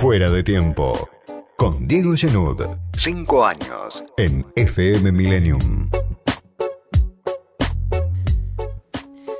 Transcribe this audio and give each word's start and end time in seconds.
Fuera 0.00 0.30
de 0.30 0.42
tiempo. 0.42 1.10
Con 1.58 1.86
Diego 1.86 2.14
Genud. 2.16 2.56
Cinco 2.96 3.44
años. 3.44 4.02
En 4.16 4.46
FM 4.56 5.12
Millennium. 5.12 5.90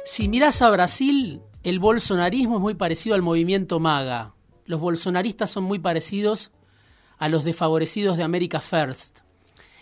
Si 0.04 0.28
mirás 0.28 0.60
a 0.60 0.68
Brasil, 0.68 1.40
el 1.62 1.78
bolsonarismo 1.78 2.56
es 2.56 2.60
muy 2.60 2.74
parecido 2.74 3.14
al 3.14 3.22
movimiento 3.22 3.80
MAGA. 3.80 4.34
Los 4.66 4.80
bolsonaristas 4.80 5.50
son 5.50 5.64
muy 5.64 5.78
parecidos 5.78 6.52
a 7.16 7.30
los 7.30 7.44
desfavorecidos 7.44 8.18
de 8.18 8.24
America 8.24 8.60
First. 8.60 9.20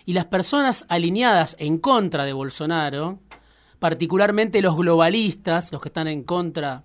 Y 0.04 0.13
las 0.13 0.26
personas 0.26 0.86
alineadas 0.89 1.57
en 1.58 1.79
contra 1.79 2.25
de 2.25 2.35
Bolsonaro, 2.35 3.18
particularmente 3.81 4.63
los 4.63 4.76
globalistas, 4.76 5.72
los 5.72 5.82
que 5.82 5.89
están 5.89 6.07
en 6.07 6.22
contra, 6.22 6.85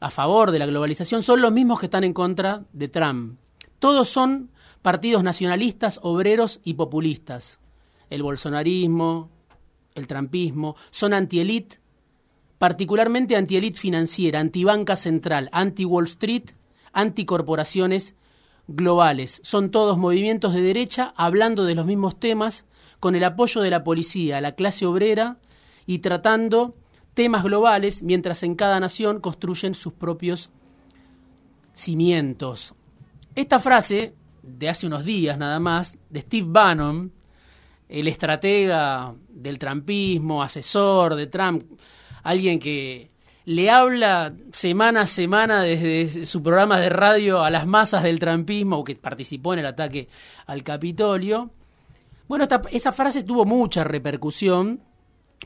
a 0.00 0.10
favor 0.10 0.50
de 0.50 0.58
la 0.58 0.66
globalización, 0.66 1.22
son 1.22 1.40
los 1.40 1.52
mismos 1.52 1.80
que 1.80 1.86
están 1.86 2.04
en 2.04 2.12
contra 2.12 2.64
de 2.72 2.88
Trump. 2.88 3.38
Todos 3.78 4.08
son 4.08 4.50
partidos 4.82 5.22
nacionalistas, 5.22 6.00
obreros 6.02 6.60
y 6.64 6.74
populistas. 6.74 7.58
El 8.10 8.22
bolsonarismo, 8.22 9.30
el 9.94 10.06
trumpismo, 10.06 10.76
son 10.90 11.12
anti-elite, 11.12 11.80
particularmente 12.58 13.36
anti-elite 13.36 13.78
financiera, 13.78 14.40
anti-banca 14.40 14.96
central, 14.96 15.48
anti-Wall 15.52 16.04
Street, 16.04 16.50
anti-corporaciones 16.92 18.14
globales. 18.68 19.40
Son 19.44 19.70
todos 19.70 19.98
movimientos 19.98 20.54
de 20.54 20.62
derecha 20.62 21.12
hablando 21.16 21.64
de 21.64 21.74
los 21.74 21.86
mismos 21.86 22.18
temas, 22.18 22.64
con 23.00 23.14
el 23.14 23.24
apoyo 23.24 23.60
de 23.60 23.70
la 23.70 23.84
policía, 23.84 24.40
la 24.40 24.52
clase 24.52 24.86
obrera 24.86 25.36
y 25.84 25.98
tratando 25.98 26.74
temas 27.16 27.42
globales, 27.42 28.02
mientras 28.02 28.42
en 28.42 28.54
cada 28.54 28.78
nación 28.78 29.20
construyen 29.20 29.74
sus 29.74 29.94
propios 29.94 30.50
cimientos. 31.72 32.74
Esta 33.34 33.58
frase, 33.58 34.14
de 34.42 34.68
hace 34.68 34.86
unos 34.86 35.06
días 35.06 35.38
nada 35.38 35.58
más, 35.58 35.98
de 36.10 36.20
Steve 36.20 36.46
Bannon, 36.46 37.10
el 37.88 38.06
estratega 38.06 39.14
del 39.30 39.58
trumpismo, 39.58 40.42
asesor 40.42 41.14
de 41.14 41.26
Trump, 41.26 41.64
alguien 42.22 42.58
que 42.58 43.10
le 43.46 43.70
habla 43.70 44.34
semana 44.52 45.02
a 45.02 45.06
semana 45.06 45.62
desde 45.62 46.26
su 46.26 46.42
programa 46.42 46.78
de 46.78 46.90
radio 46.90 47.42
a 47.42 47.48
las 47.48 47.66
masas 47.66 48.02
del 48.02 48.18
trampismo, 48.18 48.84
que 48.84 48.94
participó 48.94 49.54
en 49.54 49.60
el 49.60 49.66
ataque 49.66 50.08
al 50.46 50.62
Capitolio. 50.62 51.50
Bueno, 52.28 52.46
esa 52.72 52.92
frase 52.92 53.22
tuvo 53.22 53.46
mucha 53.46 53.84
repercusión, 53.84 54.82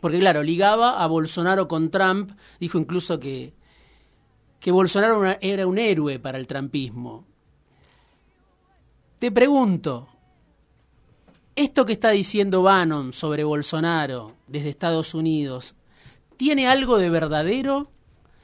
porque 0.00 0.18
claro, 0.18 0.42
ligaba 0.42 1.02
a 1.02 1.06
Bolsonaro 1.06 1.68
con 1.68 1.90
Trump, 1.90 2.32
dijo 2.58 2.78
incluso 2.78 3.18
que, 3.18 3.52
que 4.58 4.70
Bolsonaro 4.70 5.36
era 5.40 5.66
un 5.66 5.78
héroe 5.78 6.18
para 6.18 6.38
el 6.38 6.46
trampismo. 6.46 7.26
Te 9.18 9.30
pregunto, 9.30 10.08
esto 11.54 11.84
que 11.84 11.92
está 11.92 12.10
diciendo 12.10 12.62
Bannon 12.62 13.12
sobre 13.12 13.44
Bolsonaro 13.44 14.36
desde 14.46 14.70
Estados 14.70 15.14
Unidos, 15.14 15.74
¿Tiene 16.40 16.68
algo 16.68 16.96
de 16.96 17.10
verdadero? 17.10 17.90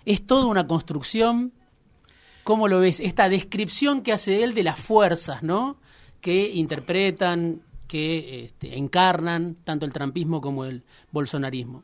¿Es 0.04 0.26
toda 0.26 0.44
una 0.44 0.66
construcción? 0.66 1.54
¿Cómo 2.44 2.68
lo 2.68 2.78
ves? 2.78 3.00
Esta 3.00 3.30
descripción 3.30 4.02
que 4.02 4.12
hace 4.12 4.44
él 4.44 4.52
de 4.52 4.64
las 4.64 4.78
fuerzas, 4.78 5.42
¿no? 5.42 5.78
Que 6.20 6.50
interpretan, 6.52 7.62
que 7.86 8.44
este, 8.44 8.76
encarnan 8.76 9.56
tanto 9.64 9.86
el 9.86 9.92
trampismo 9.92 10.40
como 10.40 10.64
el 10.64 10.84
bolsonarismo. 11.12 11.82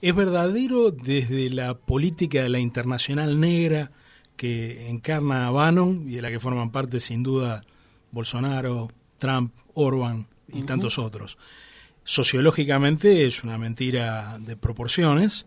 Es 0.00 0.14
verdadero 0.14 0.90
desde 0.90 1.50
la 1.50 1.76
política 1.76 2.42
de 2.42 2.48
la 2.48 2.60
internacional 2.60 3.40
negra 3.40 3.90
que 4.36 4.88
encarna 4.88 5.48
a 5.48 5.50
Bannon 5.50 6.08
y 6.08 6.14
de 6.14 6.22
la 6.22 6.30
que 6.30 6.38
forman 6.38 6.70
parte 6.70 7.00
sin 7.00 7.22
duda 7.22 7.64
Bolsonaro, 8.12 8.90
Trump, 9.18 9.52
Orban 9.74 10.28
y 10.52 10.62
tantos 10.62 10.98
otros 10.98 11.36
sociológicamente 12.08 13.26
es 13.26 13.44
una 13.44 13.58
mentira 13.58 14.38
de 14.40 14.56
proporciones. 14.56 15.44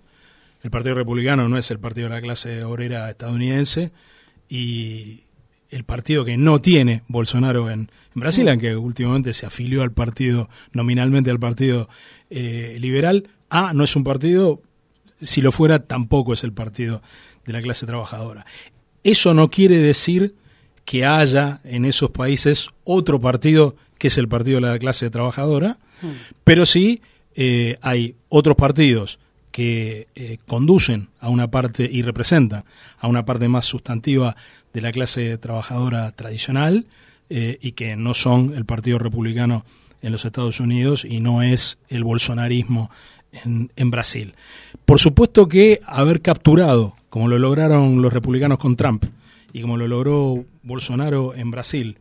El 0.62 0.69
Partido 0.69 0.94
Republicano 0.94 1.50
no 1.50 1.58
es 1.58 1.72
el 1.72 1.79
partido 1.79 2.08
de 2.08 2.13
la 2.13 2.22
clase 2.22 2.63
obrera 2.63 3.09
estadounidense 3.09 3.91
y 4.47 5.23
el 5.72 5.86
partido 5.86 6.26
que 6.26 6.38
no 6.38 6.59
tiene 6.59 7.02
Bolsonaro 7.08 7.72
en, 7.72 7.90
Brasil, 8.14 8.48
aunque 8.50 8.76
últimamente 8.76 9.32
se 9.34 9.46
afilió 9.46 9.82
al 9.84 9.94
partido, 9.94 10.50
nominalmente 10.74 11.32
al 11.32 11.40
Partido 11.40 11.90
eh, 12.30 12.78
Liberal, 12.80 13.30
A 13.50 13.74
no 13.74 13.86
es 13.86 13.96
un 13.96 14.04
partido, 14.04 14.62
si 15.20 15.42
lo 15.42 15.54
fuera 15.54 15.80
tampoco 15.80 16.34
es 16.34 16.44
el 16.44 16.52
partido 16.52 17.02
de 17.46 17.54
la 17.54 17.62
clase 17.62 17.86
trabajadora. 17.86 18.46
Eso 19.04 19.34
no 19.34 19.50
quiere 19.50 19.78
decir 19.78 20.36
que 20.84 21.06
haya 21.06 21.62
en 21.64 21.86
esos 21.86 22.12
países 22.12 22.70
otro 22.84 23.20
partido 23.20 23.76
que 23.98 24.08
es 24.08 24.18
el 24.18 24.28
partido 24.28 24.59
de 24.59 24.68
la 24.68 24.80
clase 24.80 25.09
trabajadora, 25.09 25.78
hmm. 26.02 26.08
pero 26.44 26.66
sí 26.66 27.02
eh, 27.36 27.78
hay 27.82 28.16
otros 28.30 28.58
partidos 28.58 29.20
que 29.52 30.08
eh, 30.16 30.38
conducen 30.48 31.09
a 31.20 31.30
una 31.30 31.52
parte 31.52 31.88
y 31.92 32.02
representan 32.02 32.64
a 33.00 33.08
una 33.08 33.26
parte 33.26 33.48
más 33.48 33.66
sustantiva 33.66 34.36
de 34.74 34.82
la 34.82 34.92
clase 34.92 35.38
trabajadora 35.38 36.12
tradicional 36.12 36.86
eh, 37.30 37.58
y 37.62 37.74
que 37.74 37.96
no 37.96 38.14
son 38.14 38.54
el 38.56 38.66
Partido 38.66 39.00
Republicano 39.00 39.66
en 40.02 40.12
los 40.12 40.26
Estados 40.26 40.59
Unidos 40.59 41.06
y 41.06 41.20
no 41.20 41.44
es 41.44 41.78
el 41.90 42.04
bolsonarismo 42.04 42.90
en, 43.32 43.72
en, 43.76 43.92
Brasil. 43.92 44.34
Por 44.86 45.00
supuesto 45.00 45.48
que 45.48 45.80
haber 45.86 46.22
capturado, 46.22 46.96
como 47.09 47.28
lo 47.28 47.38
lograron 47.40 48.02
los 48.02 48.12
republicanos 48.12 48.58
con 48.58 48.76
Trump 48.76 49.06
y 49.54 49.62
como 49.62 49.78
lo 49.78 49.88
logró 49.88 50.44
Bolsonaro 50.64 51.36
en 51.36 51.52
Brasil, 51.52 51.98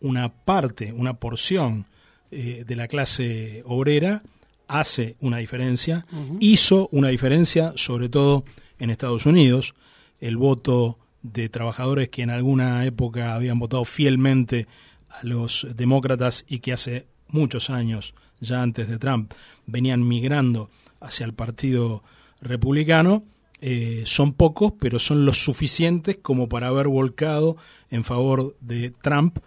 una 0.00 0.32
parte, 0.32 0.92
una 0.92 1.14
porción 1.14 1.86
eh, 2.30 2.64
de 2.66 2.76
la 2.76 2.88
clase 2.88 3.62
obrera 3.66 4.22
hace 4.68 5.16
una 5.20 5.38
diferencia, 5.38 6.06
hizo 6.40 6.88
una 6.90 7.08
diferencia 7.08 7.72
sobre 7.76 8.08
todo 8.08 8.44
en 8.80 8.90
Estados 8.90 9.26
Unidos, 9.26 9.74
el 10.20 10.36
voto 10.36 10.98
de 11.32 11.48
trabajadores 11.48 12.08
que 12.08 12.22
en 12.22 12.30
alguna 12.30 12.84
época 12.84 13.34
habían 13.34 13.58
votado 13.58 13.84
fielmente 13.84 14.66
a 15.08 15.24
los 15.24 15.66
demócratas 15.76 16.44
y 16.48 16.60
que 16.60 16.72
hace 16.72 17.06
muchos 17.28 17.70
años, 17.70 18.14
ya 18.40 18.62
antes 18.62 18.88
de 18.88 18.98
Trump, 18.98 19.32
venían 19.66 20.06
migrando 20.06 20.70
hacia 21.00 21.26
el 21.26 21.34
Partido 21.34 22.02
Republicano, 22.40 23.24
eh, 23.60 24.02
son 24.04 24.32
pocos, 24.32 24.72
pero 24.78 24.98
son 24.98 25.24
los 25.24 25.38
suficientes 25.38 26.18
como 26.20 26.48
para 26.48 26.68
haber 26.68 26.88
volcado 26.88 27.56
en 27.90 28.04
favor 28.04 28.56
de 28.60 28.90
Trump 29.02 29.38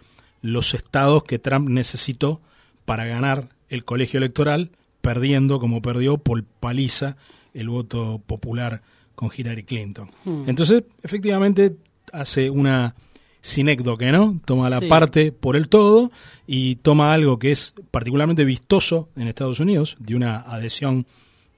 los 0.42 0.74
estados 0.74 1.22
que 1.22 1.38
Trump 1.38 1.68
necesitó 1.68 2.40
para 2.84 3.04
ganar 3.04 3.50
el 3.68 3.84
colegio 3.84 4.18
electoral, 4.18 4.70
perdiendo 5.00 5.60
como 5.60 5.80
perdió 5.80 6.18
por 6.18 6.42
paliza 6.44 7.16
el 7.54 7.68
voto 7.68 8.20
popular 8.26 8.82
con 9.20 9.30
Hillary 9.36 9.64
Clinton. 9.64 10.10
Hmm. 10.24 10.44
Entonces, 10.46 10.82
efectivamente, 11.02 11.76
hace 12.10 12.48
una 12.48 12.94
sinécdoque, 13.42 14.10
¿no? 14.12 14.40
Toma 14.46 14.70
la 14.70 14.80
parte 14.80 15.30
por 15.30 15.56
el 15.56 15.68
todo 15.68 16.10
y 16.46 16.76
toma 16.76 17.12
algo 17.12 17.38
que 17.38 17.50
es 17.50 17.74
particularmente 17.90 18.46
vistoso 18.46 19.10
en 19.16 19.28
Estados 19.28 19.60
Unidos, 19.60 19.98
de 19.98 20.14
una 20.14 20.38
adhesión 20.38 21.06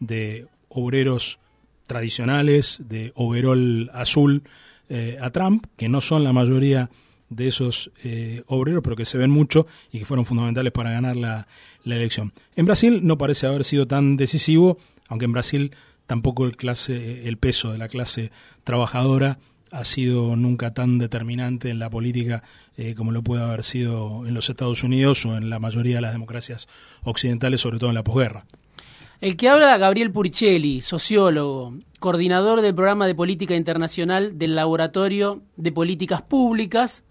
de 0.00 0.48
obreros 0.70 1.38
tradicionales, 1.86 2.78
de 2.80 3.12
overol 3.14 3.90
azul 3.94 4.42
eh, 4.88 5.18
a 5.20 5.30
Trump, 5.30 5.66
que 5.76 5.88
no 5.88 6.00
son 6.00 6.24
la 6.24 6.32
mayoría 6.32 6.90
de 7.28 7.46
esos 7.46 7.92
eh, 8.02 8.42
obreros, 8.48 8.82
pero 8.82 8.96
que 8.96 9.04
se 9.04 9.18
ven 9.18 9.30
mucho 9.30 9.68
y 9.92 10.00
que 10.00 10.04
fueron 10.04 10.26
fundamentales 10.26 10.72
para 10.72 10.90
ganar 10.90 11.16
la, 11.16 11.46
elección. 11.84 12.32
En 12.56 12.66
Brasil 12.66 13.00
no 13.04 13.18
parece 13.18 13.46
haber 13.46 13.62
sido 13.62 13.86
tan 13.86 14.16
decisivo, 14.16 14.78
aunque 15.08 15.26
en 15.26 15.32
Brasil 15.32 15.72
tampoco 16.06 16.44
el, 16.44 16.56
clase, 16.56 17.28
el 17.28 17.38
peso 17.38 17.72
de 17.72 17.78
la 17.78 17.88
clase 17.88 18.30
trabajadora 18.64 19.38
ha 19.70 19.84
sido 19.84 20.36
nunca 20.36 20.74
tan 20.74 20.98
determinante 20.98 21.70
en 21.70 21.78
la 21.78 21.88
política 21.88 22.42
eh, 22.76 22.94
como 22.94 23.10
lo 23.10 23.22
puede 23.22 23.42
haber 23.42 23.62
sido 23.62 24.26
en 24.26 24.34
los 24.34 24.48
Estados 24.50 24.84
Unidos 24.84 25.24
o 25.26 25.36
en 25.36 25.50
la 25.50 25.58
mayoría 25.58 25.96
de 25.96 26.02
las 26.02 26.12
democracias 26.12 26.68
occidentales, 27.04 27.60
sobre 27.60 27.78
todo 27.78 27.90
en 27.90 27.94
la 27.94 28.04
posguerra. 28.04 28.44
El 29.20 29.36
que 29.36 29.48
habla 29.48 29.78
Gabriel 29.78 30.10
Puricelli, 30.10 30.82
sociólogo, 30.82 31.74
coordinador 32.00 32.60
del 32.60 32.74
programa 32.74 33.06
de 33.06 33.14
política 33.14 33.54
internacional 33.54 34.38
del 34.38 34.56
Laboratorio 34.56 35.42
de 35.56 35.70
Políticas 35.70 36.22
Públicas 36.22 37.04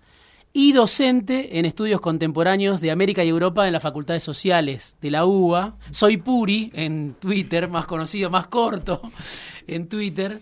y 0.54 0.74
docente 0.74 1.58
en 1.60 1.66
estudios 1.66 2.02
contemporáneos 2.02 2.82
de 2.82 2.92
América 2.92 3.24
y 3.24 3.30
Europa 3.30 3.68
en 3.68 3.74
las 3.74 3.82
facultades 3.82 4.24
sociales 4.24 4.98
de 5.02 5.12
la 5.12 5.26
UBA. 5.26 5.76
Soy 5.92 6.18
Puri 6.18 6.72
en 6.74 7.16
Twitter, 7.20 7.70
más 7.70 7.86
conocido, 7.86 8.30
más 8.30 8.48
corto 8.48 9.02
en 9.68 9.88
Twitter. 9.88 10.42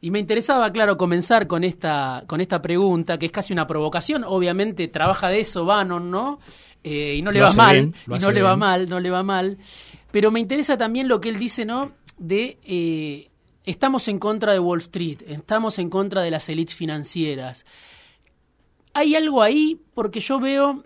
Y 0.00 0.10
me 0.10 0.18
interesaba, 0.18 0.70
claro, 0.72 0.98
comenzar 0.98 1.46
con 1.46 1.64
esta, 1.64 2.24
con 2.26 2.40
esta 2.40 2.60
pregunta, 2.60 3.18
que 3.18 3.26
es 3.26 3.32
casi 3.32 3.52
una 3.52 3.66
provocación. 3.66 4.24
Obviamente 4.24 4.88
trabaja 4.88 5.28
de 5.28 5.40
eso 5.40 5.64
Bannon, 5.64 6.10
¿no? 6.10 6.40
Eh, 6.82 7.14
y 7.16 7.22
no 7.22 7.30
le 7.32 7.40
va 7.40 7.52
mal, 7.54 7.94
y 8.06 8.18
no 8.18 8.30
le 8.30 8.42
va 8.42 8.56
mal, 8.56 8.88
no 8.88 9.00
le 9.00 9.10
va 9.10 9.22
mal. 9.22 9.56
Pero 10.10 10.30
me 10.30 10.40
interesa 10.40 10.76
también 10.76 11.08
lo 11.08 11.20
que 11.20 11.30
él 11.30 11.38
dice, 11.38 11.64
¿no? 11.64 11.92
De 12.18 12.58
eh, 12.64 13.30
estamos 13.64 14.08
en 14.08 14.18
contra 14.18 14.52
de 14.52 14.58
Wall 14.58 14.80
Street, 14.80 15.22
estamos 15.26 15.78
en 15.78 15.88
contra 15.88 16.20
de 16.20 16.30
las 16.30 16.48
élites 16.50 16.74
financieras 16.74 17.64
hay 18.94 19.16
algo 19.16 19.42
ahí 19.42 19.80
porque 19.94 20.20
yo 20.20 20.40
veo 20.40 20.84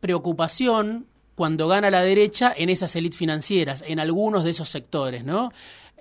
preocupación 0.00 1.06
cuando 1.34 1.68
gana 1.68 1.90
la 1.90 2.02
derecha 2.02 2.54
en 2.56 2.70
esas 2.70 2.94
élites 2.96 3.18
financieras, 3.18 3.84
en 3.86 4.00
algunos 4.00 4.44
de 4.44 4.50
esos 4.50 4.68
sectores, 4.68 5.24
¿no? 5.24 5.52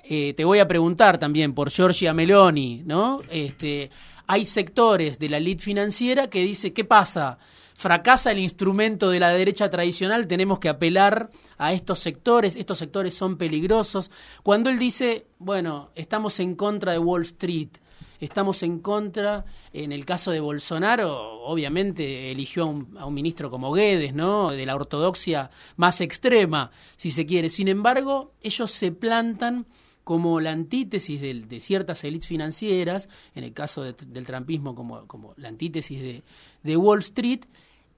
Eh, 0.03 0.33
te 0.33 0.45
voy 0.45 0.59
a 0.59 0.67
preguntar 0.67 1.17
también 1.17 1.53
por 1.53 1.69
Giorgia 1.69 2.13
Meloni, 2.13 2.83
¿no? 2.85 3.21
Este, 3.29 3.89
hay 4.27 4.45
sectores 4.45 5.19
de 5.19 5.29
la 5.29 5.37
élite 5.37 5.63
financiera 5.63 6.29
que 6.29 6.41
dice, 6.41 6.73
¿qué 6.73 6.83
pasa? 6.83 7.37
fracasa 7.79 8.33
el 8.33 8.39
instrumento 8.39 9.09
de 9.09 9.21
la 9.21 9.29
derecha 9.29 9.69
tradicional, 9.69 10.27
tenemos 10.27 10.59
que 10.59 10.67
apelar 10.67 11.29
a 11.57 11.71
estos 11.71 11.99
sectores, 11.99 12.57
estos 12.57 12.77
sectores 12.77 13.13
son 13.13 13.37
peligrosos. 13.37 14.11
Cuando 14.43 14.69
él 14.69 14.77
dice, 14.77 15.27
bueno, 15.37 15.89
estamos 15.95 16.41
en 16.41 16.55
contra 16.55 16.91
de 16.91 16.99
Wall 16.99 17.21
Street, 17.21 17.69
estamos 18.19 18.63
en 18.63 18.79
contra, 18.79 19.45
en 19.73 19.91
el 19.91 20.05
caso 20.05 20.31
de 20.31 20.39
Bolsonaro, 20.39 21.41
obviamente 21.43 22.31
eligió 22.31 22.63
a 22.63 22.65
un, 22.67 22.97
a 22.97 23.05
un, 23.05 23.13
ministro 23.13 23.49
como 23.49 23.71
Guedes, 23.71 24.13
¿no? 24.13 24.49
De 24.49 24.65
la 24.65 24.75
ortodoxia 24.75 25.49
más 25.77 26.01
extrema, 26.01 26.71
si 26.97 27.11
se 27.11 27.25
quiere. 27.25 27.49
Sin 27.49 27.67
embargo, 27.67 28.33
ellos 28.41 28.71
se 28.71 28.91
plantan 28.91 29.65
como 30.03 30.39
la 30.39 30.51
antítesis 30.51 31.21
de, 31.21 31.35
de 31.35 31.59
ciertas 31.59 32.03
élites 32.03 32.27
financieras, 32.27 33.09
en 33.35 33.43
el 33.43 33.53
caso 33.53 33.83
de, 33.83 33.93
del 33.93 34.25
trampismo 34.25 34.73
como, 34.73 35.05
como 35.05 35.33
la 35.37 35.49
antítesis 35.49 36.01
de, 36.01 36.23
de 36.63 36.77
Wall 36.77 36.99
Street, 36.99 37.41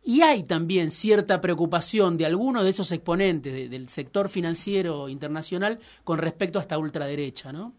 y 0.03 0.21
hay 0.21 0.43
también 0.43 0.91
cierta 0.91 1.39
preocupación 1.41 2.17
de 2.17 2.25
algunos 2.25 2.63
de 2.63 2.71
esos 2.71 2.91
exponentes 2.91 3.53
de, 3.53 3.69
del 3.69 3.87
sector 3.87 4.29
financiero 4.29 5.09
internacional 5.09 5.79
con 6.03 6.17
respecto 6.17 6.59
a 6.59 6.63
esta 6.63 6.77
ultraderecha, 6.77 7.53
¿no? 7.53 7.73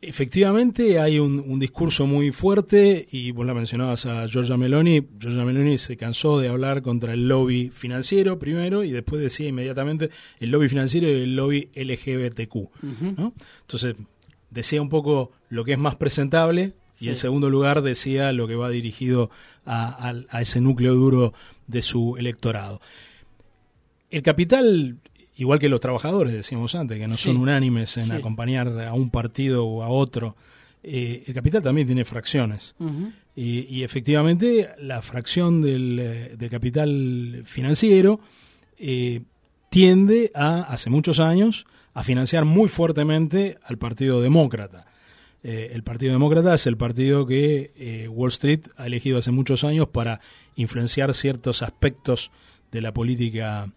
Efectivamente, 0.00 1.00
hay 1.00 1.18
un, 1.18 1.42
un, 1.44 1.58
discurso 1.58 2.06
muy 2.06 2.30
fuerte 2.30 3.08
y 3.10 3.32
vos 3.32 3.44
la 3.44 3.52
mencionabas 3.52 4.06
a 4.06 4.28
Giorgia 4.28 4.56
Meloni. 4.56 5.04
Giorgia 5.18 5.44
Meloni 5.44 5.76
se 5.76 5.96
cansó 5.96 6.38
de 6.38 6.48
hablar 6.48 6.82
contra 6.82 7.14
el 7.14 7.26
lobby 7.26 7.70
financiero 7.70 8.38
primero 8.38 8.84
y 8.84 8.92
después 8.92 9.20
decía 9.20 9.48
inmediatamente 9.48 10.10
el 10.38 10.50
lobby 10.52 10.68
financiero 10.68 11.08
y 11.08 11.22
el 11.22 11.34
lobby 11.34 11.70
LGBTQ. 11.74 12.54
Uh 12.54 12.70
-huh. 12.82 13.16
¿no? 13.16 13.34
Entonces, 13.62 13.96
decía 14.50 14.80
un 14.80 14.88
poco 14.88 15.32
lo 15.48 15.64
que 15.64 15.72
es 15.72 15.78
más 15.78 15.96
presentable 15.96 16.74
y 17.00 17.08
en 17.08 17.16
segundo 17.16 17.50
lugar 17.50 17.82
decía 17.82 18.32
lo 18.32 18.46
que 18.46 18.54
va 18.54 18.70
dirigido 18.70 19.30
a, 19.64 20.10
a, 20.10 20.14
a, 20.30 20.40
ese 20.40 20.60
núcleo 20.60 20.94
duro 20.94 21.34
de 21.66 21.82
su 21.82 22.16
electorado. 22.16 22.80
El 24.10 24.22
capital, 24.22 24.98
igual 25.38 25.60
que 25.60 25.68
los 25.68 25.80
trabajadores, 25.80 26.32
decíamos 26.32 26.74
antes, 26.74 26.98
que 26.98 27.06
no 27.06 27.16
sí. 27.16 27.30
son 27.30 27.36
unánimes 27.36 27.96
en 27.96 28.06
sí. 28.06 28.12
acompañar 28.12 28.68
a 28.80 28.92
un 28.92 29.08
partido 29.08 29.64
o 29.66 29.82
a 29.84 29.88
otro, 29.88 30.36
eh, 30.82 31.22
el 31.26 31.34
capital 31.34 31.62
también 31.62 31.86
tiene 31.86 32.04
fracciones. 32.04 32.74
Uh 32.78 32.86
-huh. 32.86 33.12
y, 33.36 33.60
y, 33.76 33.84
efectivamente 33.84 34.70
la 34.78 35.00
fracción 35.00 35.62
del, 35.62 35.98
eh, 36.00 36.36
del 36.36 36.50
capital 36.50 37.42
financiero 37.44 38.20
eh, 38.78 39.22
tiende 39.70 40.32
a, 40.34 40.62
hace 40.62 40.90
muchos 40.90 41.20
años, 41.20 41.66
a 41.94 42.02
financiar 42.02 42.44
muy 42.44 42.68
fuertemente 42.68 43.58
al 43.62 43.78
Partido 43.78 44.20
Demócrata. 44.20 44.86
Eh, 45.44 45.70
el 45.72 45.84
Partido 45.84 46.12
Demócrata 46.12 46.52
es 46.54 46.66
el 46.66 46.76
partido 46.76 47.26
que 47.26 48.08
Wall 48.10 48.30
Street 48.30 48.62
ha 48.76 48.86
elegido 48.86 49.18
hace 49.18 49.30
muchos 49.30 49.62
años 49.62 49.88
para 49.88 50.20
influenciar 50.56 51.14
ciertos 51.14 51.62
aspectos 51.62 52.32
de 52.72 52.82
la 52.82 52.92
política 52.92 53.72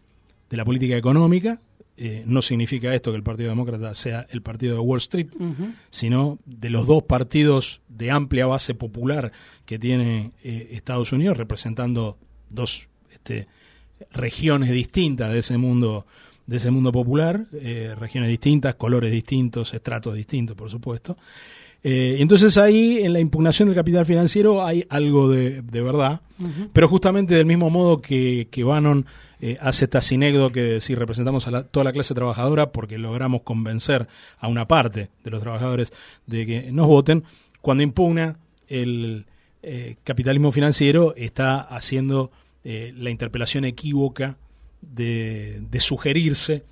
de 0.51 0.57
la 0.57 0.65
política 0.65 0.95
económica. 0.95 1.59
Eh, 1.97 2.23
no 2.25 2.41
significa 2.41 2.93
esto 2.93 3.11
que 3.11 3.17
el 3.17 3.23
Partido 3.23 3.49
Demócrata 3.49 3.93
sea 3.95 4.27
el 4.29 4.41
partido 4.41 4.75
de 4.75 4.81
Wall 4.81 4.99
Street, 4.99 5.27
uh 5.35 5.39
-huh. 5.39 5.73
sino 5.89 6.39
de 6.45 6.69
los 6.69 6.87
dos 6.87 7.03
partidos 7.03 7.81
de 7.89 8.11
amplia 8.11 8.45
base 8.45 8.73
popular 8.73 9.31
que 9.65 9.77
tiene 9.77 10.31
eh, 10.43 10.69
Estados 10.71 11.11
Unidos, 11.11 11.37
representando 11.37 12.17
dos 12.49 12.87
este, 13.11 13.47
regiones 14.11 14.71
distintas 14.71 15.31
de 15.31 15.39
ese 15.39 15.57
mundo 15.57 16.05
de 16.47 16.57
ese 16.57 16.71
mundo 16.71 16.91
popular, 16.91 17.45
eh, 17.53 17.95
regiones 17.97 18.29
distintas, 18.29 18.75
colores 18.75 19.11
distintos, 19.11 19.73
estratos 19.73 20.15
distintos, 20.15 20.57
por 20.57 20.69
supuesto. 20.69 21.17
Eh, 21.83 22.17
entonces 22.19 22.57
ahí 22.59 22.99
en 22.99 23.13
la 23.13 23.19
impugnación 23.19 23.67
del 23.67 23.75
capital 23.75 24.05
financiero 24.05 24.63
hay 24.63 24.85
algo 24.89 25.29
de, 25.29 25.63
de 25.63 25.81
verdad, 25.81 26.21
uh 26.39 26.43
-huh. 26.43 26.69
pero 26.73 26.87
justamente 26.87 27.33
del 27.33 27.47
mismo 27.47 27.71
modo 27.71 28.01
que, 28.01 28.47
que 28.51 28.63
Bannon 28.63 29.07
eh, 29.39 29.57
hace 29.59 29.85
esta 29.85 30.01
sinécdoque 30.01 30.53
que 30.53 30.61
decir 30.73 30.99
representamos 30.99 31.47
a 31.47 31.51
la, 31.51 31.63
toda 31.63 31.83
la 31.83 31.91
clase 31.91 32.13
trabajadora 32.13 32.71
porque 32.71 32.99
logramos 32.99 33.41
convencer 33.41 34.07
a 34.39 34.47
una 34.47 34.67
parte 34.67 35.09
de 35.23 35.31
los 35.31 35.41
trabajadores 35.41 35.91
de 36.27 36.45
que 36.45 36.71
nos 36.71 36.85
voten, 36.85 37.23
cuando 37.61 37.81
impugna 37.83 38.37
el 38.67 39.25
eh, 39.63 39.95
capitalismo 40.03 40.51
financiero 40.51 41.15
está 41.17 41.61
haciendo 41.61 42.31
eh, 42.63 42.93
la 42.95 43.09
interpelación 43.09 43.65
equívoca 43.65 44.37
de, 44.81 45.61
de 45.71 45.79
sugerirse 45.79 46.63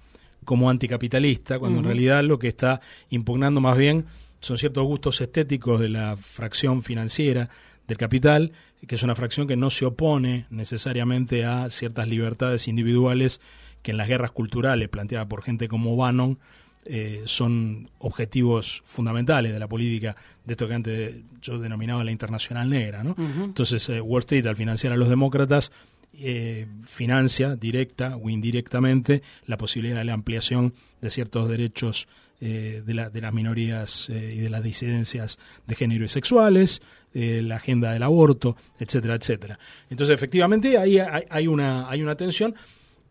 como 0.45 0.69
anticapitalista, 0.69 1.57
cuando 1.57 1.79
uh 1.79 1.81
-huh. 1.81 1.85
en 1.85 1.89
realidad 1.89 2.23
lo 2.23 2.37
que 2.37 2.47
está 2.47 2.79
impugnando 3.09 3.59
más 3.59 3.75
bien 3.75 4.05
son 4.39 4.57
ciertos 4.57 4.85
gustos 4.85 5.21
estéticos 5.21 5.79
de 5.79 5.89
la 5.89 6.17
fracción 6.17 6.83
financiera 6.83 7.49
del 7.87 7.97
capital, 7.97 8.51
que 8.87 8.95
es 8.95 9.03
una 9.03 9.15
fracción 9.15 9.47
que 9.47 9.57
no 9.57 9.69
se 9.69 9.85
opone 9.85 10.45
necesariamente 10.49 11.45
a 11.45 11.69
ciertas 11.69 12.07
libertades 12.07 12.67
individuales 12.67 13.41
que 13.81 13.91
en 13.91 13.97
las 13.97 14.07
guerras 14.07 14.31
culturales 14.31 14.89
planteadas 14.89 15.27
por 15.27 15.41
gente 15.43 15.67
como 15.67 15.95
Bannon 15.95 16.37
eh, 16.85 17.23
son 17.25 17.89
objetivos 17.97 18.81
fundamentales 18.85 19.51
de 19.51 19.59
la 19.59 19.67
política 19.67 20.15
de 20.45 20.53
esto 20.53 20.67
que 20.67 20.73
antes 20.73 21.15
yo 21.41 21.59
denominaba 21.59 22.03
la 22.03 22.11
internacional 22.11 22.69
negra. 22.69 23.03
¿no? 23.03 23.11
Uh 23.11 23.15
-huh. 23.15 23.43
Entonces 23.45 23.89
eh, 23.89 23.99
Wall 24.01 24.21
Street 24.21 24.45
al 24.45 24.55
financiar 24.55 24.93
a 24.93 24.97
los 24.97 25.09
demócratas 25.09 25.71
eh, 26.13 26.67
financia 26.85 27.55
directa 27.55 28.17
o 28.17 28.29
indirectamente 28.29 29.21
la 29.45 29.57
posibilidad 29.57 29.97
de 29.97 30.05
la 30.05 30.13
ampliación 30.13 30.73
de 31.01 31.09
ciertos 31.11 31.47
derechos 31.47 32.07
eh, 32.41 32.83
de, 32.85 32.93
la, 32.93 33.09
de, 33.09 33.19
las 33.19 33.33
minorías 33.33 34.09
eh, 34.09 34.35
y 34.37 34.39
de 34.39 34.49
las 34.49 34.63
disidencias 34.63 35.37
de 35.67 35.75
género 35.75 36.05
y 36.05 36.07
sexuales, 36.07 36.81
eh, 37.13 37.41
la 37.43 37.57
agenda 37.57 37.91
del 37.91 38.01
aborto, 38.01 38.55
etcétera, 38.79 39.15
etcétera. 39.15 39.59
Entonces, 39.89 40.13
efectivamente, 40.13 40.77
ahí 40.77 40.99
hay, 40.99 41.47
una, 41.47 41.89
hay 41.89 42.01
una 42.01 42.15
tensión 42.15 42.55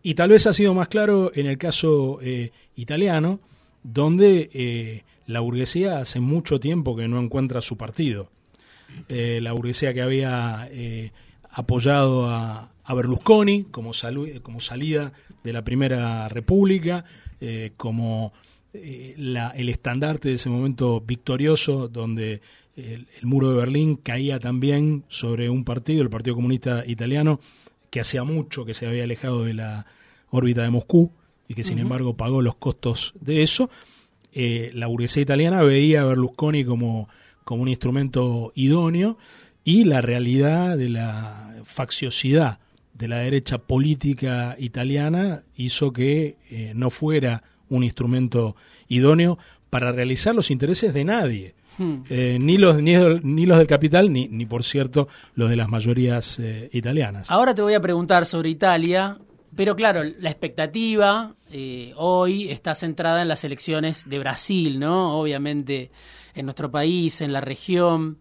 y 0.03 0.15
tal 0.15 0.31
vez 0.31 0.47
ha 0.47 0.55
sido 0.55 0.73
más 0.73 0.89
claro 0.89 1.31
en 1.35 1.45
el 1.45 1.59
caso 1.59 2.21
eh, 2.23 2.53
italiano, 2.75 3.39
donde 3.83 5.05
la 5.27 5.41
burguesía 5.41 5.99
hace 5.99 6.21
mucho 6.21 6.59
tiempo 6.59 6.97
que 6.97 7.07
no 7.07 7.21
encuentra 7.21 7.61
su 7.61 7.77
partido. 7.77 8.31
la 9.09 9.53
burguesía 9.53 9.93
que 9.93 10.01
había 10.01 10.69
apoyado 11.51 12.27
a, 12.27 12.71
Berlusconi 12.95 13.65
como, 13.65 13.93
como, 14.43 14.61
salida 14.61 15.13
de 15.45 15.53
la 15.53 15.63
Primera 15.65 16.29
República, 16.29 17.05
como 17.77 18.33
eh, 18.83 19.15
la, 19.17 19.51
el 19.51 19.69
estandarte 19.69 20.29
de 20.29 20.35
ese 20.35 20.51
momento 20.51 21.01
victorioso 21.01 21.89
donde 21.89 22.41
el, 22.77 23.07
el, 23.21 23.27
muro 23.27 23.51
de 23.51 23.57
Berlín 23.57 23.97
caía 23.97 24.39
también 24.39 25.05
sobre 25.09 25.51
un 25.51 25.65
partido, 25.65 26.03
el 26.03 26.11
Partido 26.11 26.37
Comunista 26.37 26.85
Italiano, 26.87 27.41
que 27.91 28.01
hacía 28.01 28.25
mucho 28.25 28.65
que 28.65 28.75
se 28.75 28.87
había 28.87 29.05
alejado 29.05 29.45
de 29.45 29.55
la 29.55 29.87
órbita 30.31 30.63
de 30.63 30.71
Moscú 30.71 31.13
y 31.49 31.55
que 31.55 31.65
sin 31.65 31.79
uh 31.79 31.79
-huh. 31.79 31.83
embargo 31.83 32.17
pagó 32.17 32.43
los 32.43 32.57
costos 32.57 33.15
de 33.21 33.43
eso. 33.43 33.71
Eh, 34.33 34.71
la 34.75 34.87
burguesía 34.87 35.23
italiana 35.23 35.63
veía 35.63 36.03
a 36.03 36.05
Berlusconi 36.05 36.65
como, 36.65 37.09
como 37.45 37.63
un 37.63 37.69
instrumento 37.69 38.53
idóneo 38.55 39.19
y 39.65 39.85
la 39.85 40.01
realidad 40.01 40.77
de 40.77 40.91
la 40.91 41.57
facciosidad 41.65 42.61
de 42.95 43.09
la 43.09 43.19
derecha 43.19 43.59
política 43.59 44.57
italiana 44.59 45.45
hizo 45.57 45.93
que 45.93 46.37
eh, 46.51 46.73
no 46.75 46.91
fuera 46.91 47.43
un 47.69 47.85
instrumento 47.85 48.57
idóneo 48.89 49.39
para 49.71 49.93
realizar 49.93 50.35
los 50.35 50.51
intereses 50.51 50.95
de 50.95 51.05
nadie. 51.05 51.55
Hmm. 51.79 52.03
Eh, 52.11 52.39
ni, 52.41 52.59
los, 52.59 52.83
ni, 52.83 52.97
ni, 53.23 53.47
los 53.47 53.59
del 53.59 53.67
capital, 53.67 54.13
ni, 54.13 54.27
ni 54.29 54.47
por 54.47 54.65
cierto 54.65 55.09
los 55.35 55.49
de 55.49 55.57
las 55.57 55.69
mayorías 55.69 56.39
eh, 56.41 56.69
italianas. 56.73 57.31
Ahora 57.31 57.55
te 57.55 57.63
voy 57.63 57.75
a 57.75 57.81
preguntar 57.81 58.27
sobre 58.27 58.51
Italia, 58.51 59.17
pero 59.55 59.77
claro, 59.77 60.03
la 60.03 60.31
expectativa 60.31 61.35
eh, 61.53 61.93
hoy 61.97 62.51
está 62.51 62.75
centrada 62.75 63.23
en 63.23 63.29
las 63.29 63.45
elecciones 63.45 64.09
de 64.09 64.19
Brasil, 64.19 64.79
¿no? 64.79 65.19
Obviamente 65.19 65.91
en 66.35 66.47
nuestro 66.47 66.71
país, 66.71 67.21
en 67.21 67.33
la 67.33 67.41
región. 67.41 68.19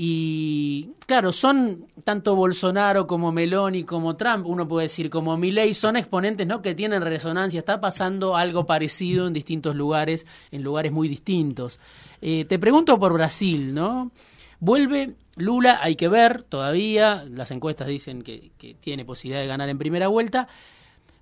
Y 0.00 0.90
claro, 1.06 1.32
son 1.32 1.86
tanto 2.04 2.36
Bolsonaro 2.36 3.08
como 3.08 3.32
Meloni 3.32 3.82
como 3.82 4.16
Trump, 4.16 4.46
uno 4.46 4.68
puede 4.68 4.84
decir 4.84 5.10
como 5.10 5.36
Milley, 5.36 5.74
son 5.74 5.96
exponentes 5.96 6.46
¿no? 6.46 6.62
que 6.62 6.76
tienen 6.76 7.02
resonancia. 7.02 7.58
Está 7.58 7.80
pasando 7.80 8.36
algo 8.36 8.64
parecido 8.64 9.26
en 9.26 9.32
distintos 9.32 9.74
lugares, 9.74 10.24
en 10.52 10.62
lugares 10.62 10.92
muy 10.92 11.08
distintos. 11.08 11.80
Eh, 12.22 12.44
te 12.44 12.60
pregunto 12.60 12.96
por 13.00 13.12
Brasil, 13.12 13.74
¿no? 13.74 14.12
Vuelve 14.60 15.16
Lula, 15.34 15.80
hay 15.82 15.96
que 15.96 16.06
ver 16.06 16.44
todavía, 16.44 17.24
las 17.28 17.50
encuestas 17.50 17.88
dicen 17.88 18.22
que, 18.22 18.52
que 18.56 18.74
tiene 18.74 19.04
posibilidad 19.04 19.40
de 19.40 19.48
ganar 19.48 19.68
en 19.68 19.78
primera 19.78 20.06
vuelta, 20.06 20.46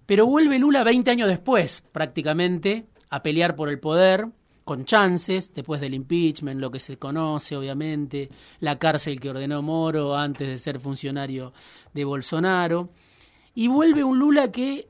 pero 0.05 0.27
vuelve 0.27 0.59
Lula 0.59 0.85
20 0.85 1.11
años 1.11 1.29
después, 1.29 1.83
prácticamente, 1.93 2.85
a 3.09 3.23
pelear 3.23 3.57
por 3.57 3.71
el 3.71 3.79
poder 3.79 4.29
con 4.67 4.85
chances, 4.85 5.55
después 5.55 5.81
del 5.81 5.95
impeachment, 5.95 6.61
lo 6.61 6.73
que 6.73 6.81
se 6.81 6.99
conoce, 6.99 7.57
obviamente, 7.57 8.31
la 8.59 8.81
cárcel 8.81 9.21
que 9.21 9.31
ordenó 9.31 9.63
Moro 9.63 10.17
antes 10.17 10.49
de 10.49 10.59
ser 10.59 10.81
funcionario 10.81 11.53
de 11.95 12.05
Bolsonaro, 12.05 12.91
y 13.55 13.69
vuelve 13.69 14.03
un 14.03 14.19
Lula 14.19 14.51
que 14.51 14.89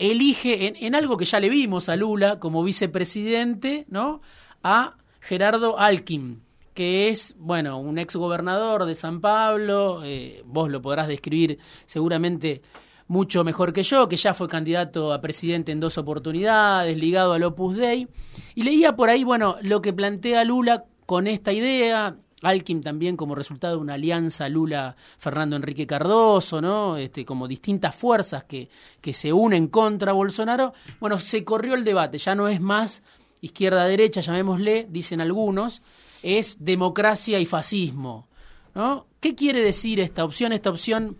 elige, 0.00 0.66
en, 0.66 0.74
en 0.84 0.96
algo 0.96 1.16
que 1.16 1.26
ya 1.26 1.38
le 1.38 1.48
vimos 1.48 1.88
a 1.88 1.94
Lula 1.94 2.40
como 2.40 2.64
vicepresidente, 2.64 3.86
¿no? 3.88 4.20
A 4.64 4.96
Gerardo 5.20 5.78
Alkin, 5.78 6.42
que 6.74 7.08
es, 7.08 7.36
bueno, 7.38 7.78
un 7.78 7.98
ex 7.98 8.16
gobernador 8.16 8.84
de 8.84 8.96
San 8.96 9.20
Pablo, 9.20 10.02
eh, 10.02 10.42
vos 10.44 10.68
lo 10.72 10.82
podrás 10.82 11.06
describir 11.06 11.60
seguramente 11.86 12.62
mucho 13.06 13.44
mejor 13.44 13.72
que 13.72 13.82
yo, 13.82 14.08
que 14.08 14.16
ya 14.16 14.34
fue 14.34 14.48
candidato 14.48 15.12
a 15.12 15.20
presidente 15.20 15.72
en 15.72 15.80
dos 15.80 15.98
oportunidades, 15.98 16.96
ligado 16.96 17.32
al 17.32 17.42
Opus 17.42 17.76
Dei, 17.76 18.08
y 18.54 18.62
leía 18.62 18.96
por 18.96 19.10
ahí, 19.10 19.24
bueno, 19.24 19.56
lo 19.62 19.82
que 19.82 19.92
plantea 19.92 20.44
Lula 20.44 20.84
con 21.06 21.26
esta 21.26 21.52
idea, 21.52 22.16
Alkin 22.42 22.82
también 22.82 23.16
como 23.16 23.34
resultado 23.34 23.76
de 23.76 23.82
una 23.82 23.94
alianza 23.94 24.48
Lula-Fernando 24.48 25.56
Enrique 25.56 25.86
Cardoso, 25.86 26.60
¿no? 26.60 26.96
Este, 26.96 27.24
como 27.24 27.48
distintas 27.48 27.94
fuerzas 27.94 28.44
que, 28.44 28.68
que 29.00 29.14
se 29.14 29.32
unen 29.32 29.68
contra 29.68 30.12
Bolsonaro. 30.12 30.74
Bueno, 31.00 31.18
se 31.20 31.44
corrió 31.44 31.74
el 31.74 31.84
debate, 31.84 32.18
ya 32.18 32.34
no 32.34 32.48
es 32.48 32.60
más 32.60 33.02
izquierda-derecha, 33.40 34.20
llamémosle, 34.20 34.86
dicen 34.90 35.20
algunos, 35.20 35.82
es 36.22 36.64
democracia 36.64 37.38
y 37.38 37.46
fascismo. 37.46 38.28
¿no? 38.74 39.06
¿Qué 39.20 39.34
quiere 39.34 39.60
decir 39.60 40.00
esta 40.00 40.24
opción? 40.24 40.52
Esta 40.52 40.70
opción 40.70 41.16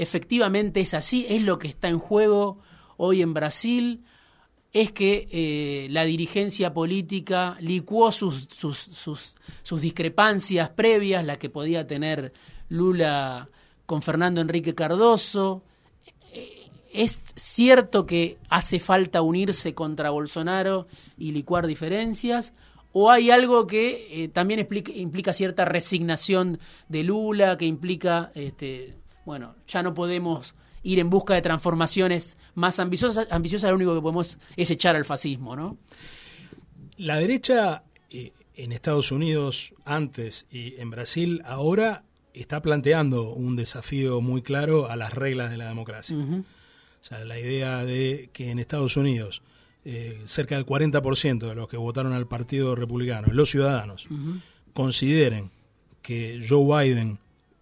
efectivamente 0.00 0.80
es 0.80 0.94
así, 0.94 1.26
es 1.28 1.42
lo 1.42 1.58
que 1.58 1.68
está 1.68 1.88
en 1.88 1.98
juego 1.98 2.58
hoy 2.96 3.20
en 3.20 3.34
Brasil, 3.34 4.02
es 4.72 4.92
que 4.92 5.28
eh, 5.30 5.88
la 5.90 6.04
dirigencia 6.04 6.72
política 6.72 7.58
licuó 7.60 8.10
sus, 8.10 8.48
sus, 8.50 8.78
sus, 9.62 9.80
discrepancias 9.80 10.70
previas, 10.70 11.22
las 11.22 11.36
que 11.36 11.50
podía 11.50 11.86
tener 11.86 12.32
Lula 12.70 13.50
con 13.84 14.00
Fernando 14.00 14.40
Enrique 14.40 14.74
Cardoso. 14.74 15.64
Eh, 16.32 16.70
es 16.94 17.20
cierto 17.36 18.06
que 18.06 18.38
hace 18.48 18.80
falta 18.80 19.20
unirse 19.20 19.74
contra 19.74 20.08
Bolsonaro 20.08 20.86
y 21.18 21.32
licuar 21.32 21.66
diferencias, 21.66 22.54
o 22.92 23.10
hay 23.10 23.30
algo 23.30 23.66
que 23.66 24.24
eh, 24.24 24.28
también 24.28 24.60
explica, 24.60 24.92
implica 24.92 25.34
cierta 25.34 25.66
resignación 25.66 26.58
de 26.88 27.04
Lula, 27.04 27.58
que 27.58 27.66
implica, 27.66 28.32
este, 28.34 28.99
bueno, 29.30 29.54
ya 29.68 29.80
no 29.84 29.94
podemos 29.94 30.56
ir 30.82 30.98
en 30.98 31.08
busca 31.08 31.34
de 31.34 31.40
transformaciones 31.40 32.36
más 32.56 32.80
ambiciosas, 32.80 33.28
ambiciosas 33.30 33.70
lo 33.70 33.76
único 33.76 33.94
que 33.94 34.00
podemos 34.00 34.38
es 34.56 34.72
echar 34.72 34.96
al 34.96 35.04
fascismo, 35.04 35.54
¿no? 35.54 35.78
La 36.96 37.14
derecha 37.18 37.84
eh, 38.10 38.32
en 38.56 38.72
Estados 38.72 39.12
Unidos 39.12 39.72
antes 39.84 40.46
y 40.50 40.74
en 40.80 40.90
Brasil 40.90 41.42
ahora 41.46 42.02
está 42.34 42.60
planteando 42.60 43.32
un 43.32 43.54
desafío 43.54 44.20
muy 44.20 44.42
claro 44.42 44.90
a 44.90 44.96
las 44.96 45.14
reglas 45.14 45.52
de 45.52 45.58
la 45.58 45.68
democracia. 45.68 46.16
O 46.16 47.04
sea, 47.04 47.24
la 47.24 47.38
idea 47.38 47.84
de 47.84 48.30
que 48.32 48.50
en 48.50 48.58
Estados 48.58 48.96
Unidos 48.96 49.42
eh, 49.84 50.20
cerca 50.24 50.56
del 50.56 50.66
40% 50.66 51.38
de 51.38 51.54
los 51.54 51.68
que 51.68 51.76
votaron 51.76 52.14
al 52.14 52.26
Partido 52.26 52.74
Republicano, 52.74 53.28
los 53.30 53.50
ciudadanos, 53.50 54.08
consideren 54.72 55.52
que 56.02 56.44
Joe 56.44 56.84
Biden 56.84 57.20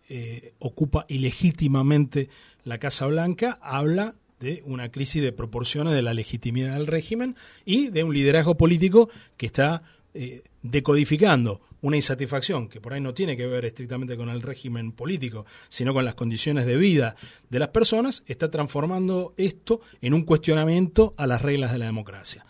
eh, 0.09 0.55
ocupa 0.59 1.05
ilegítimamente 1.09 2.29
la 2.65 2.79
Casa 2.79 3.07
Blanca, 3.07 3.59
habla 3.63 4.15
de 4.41 4.63
una 4.67 4.91
crisis 4.91 5.23
de 5.23 5.33
proporciones 5.33 5.95
de 5.95 6.03
la 6.03 6.15
legitimidad 6.15 6.75
del 6.75 6.87
régimen 6.87 7.37
y 7.65 7.89
de 7.89 8.05
un 8.05 8.15
liderazgo 8.15 8.57
político 8.57 9.09
que 9.37 9.47
está 9.47 9.83
eh, 10.15 10.43
decodificando 10.63 11.61
una 11.81 11.97
insatisfacción 11.97 12.69
que 12.69 12.81
por 12.81 12.93
ahí 12.93 13.01
no 13.01 13.15
tiene 13.15 13.37
que 13.37 13.47
ver 13.47 13.65
estrictamente 13.65 14.17
con 14.17 14.29
el 14.29 14.43
régimen 14.43 14.93
político, 14.93 15.47
sino 15.69 15.95
con 15.95 16.05
las 16.05 16.15
condiciones 16.15 16.67
de 16.67 16.77
vida 16.77 17.15
de 17.51 17.59
las 17.59 17.69
personas, 17.69 18.25
está 18.27 18.51
transformando 18.51 19.35
esto 19.37 19.81
en 20.01 20.15
un 20.15 20.23
cuestionamiento 20.23 21.15
a 21.17 21.27
las 21.27 21.43
reglas 21.43 21.73
de 21.73 21.79
la 21.79 21.87
democracia. 21.87 22.45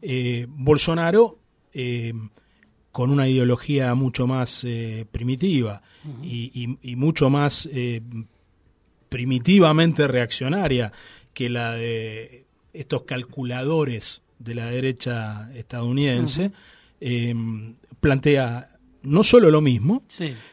Eh, 0.00 0.46
Bolsonaro, 0.48 1.38
eh, 1.74 2.12
con 2.92 3.10
una 3.10 3.28
ideología 3.28 3.94
mucho 3.94 4.26
más 4.26 4.66
primitiva 5.12 5.82
y, 6.22 6.96
mucho 6.96 7.30
más 7.30 7.68
primitivamente 9.08 10.08
reaccionaria 10.08 10.92
que 11.34 11.50
la 11.50 11.72
de 11.74 12.46
estos 12.72 13.02
calculadores 13.02 14.22
de 14.38 14.54
la 14.54 14.66
derecha 14.66 15.50
estadounidense, 15.54 16.50
eh, 17.00 17.34
plantea 18.00 18.78
no 19.02 19.22
solo 19.22 19.50
lo 19.50 19.60
mismo, 19.60 20.02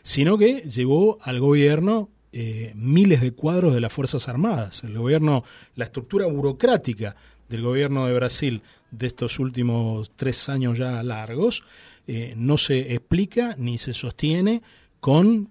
sino 0.01 0.37
que 0.37 0.61
llevó 0.69 1.17
al 1.21 1.39
gobierno 1.39 2.09
eh, 2.33 2.73
miles 2.75 3.21
de 3.21 3.31
cuadros 3.31 3.73
de 3.73 3.81
las 3.81 3.91
Fuerzas 3.91 4.27
Armadas. 4.27 4.83
El 4.83 4.97
gobierno, 4.97 5.43
la 5.75 5.85
estructura 5.85 6.27
burocrática 6.27 7.15
del 7.49 7.61
gobierno 7.61 8.05
de 8.05 8.13
Brasil 8.13 8.61
de 8.91 9.07
estos 9.07 9.39
últimos 9.39 10.11
tres 10.15 10.49
años 10.49 10.77
ya 10.77 11.01
largos 11.03 11.63
eh, 12.07 12.33
no 12.37 12.57
se 12.57 12.93
explica 12.93 13.55
ni 13.57 13.77
se 13.77 13.93
sostiene 13.93 14.61
con 14.99 15.49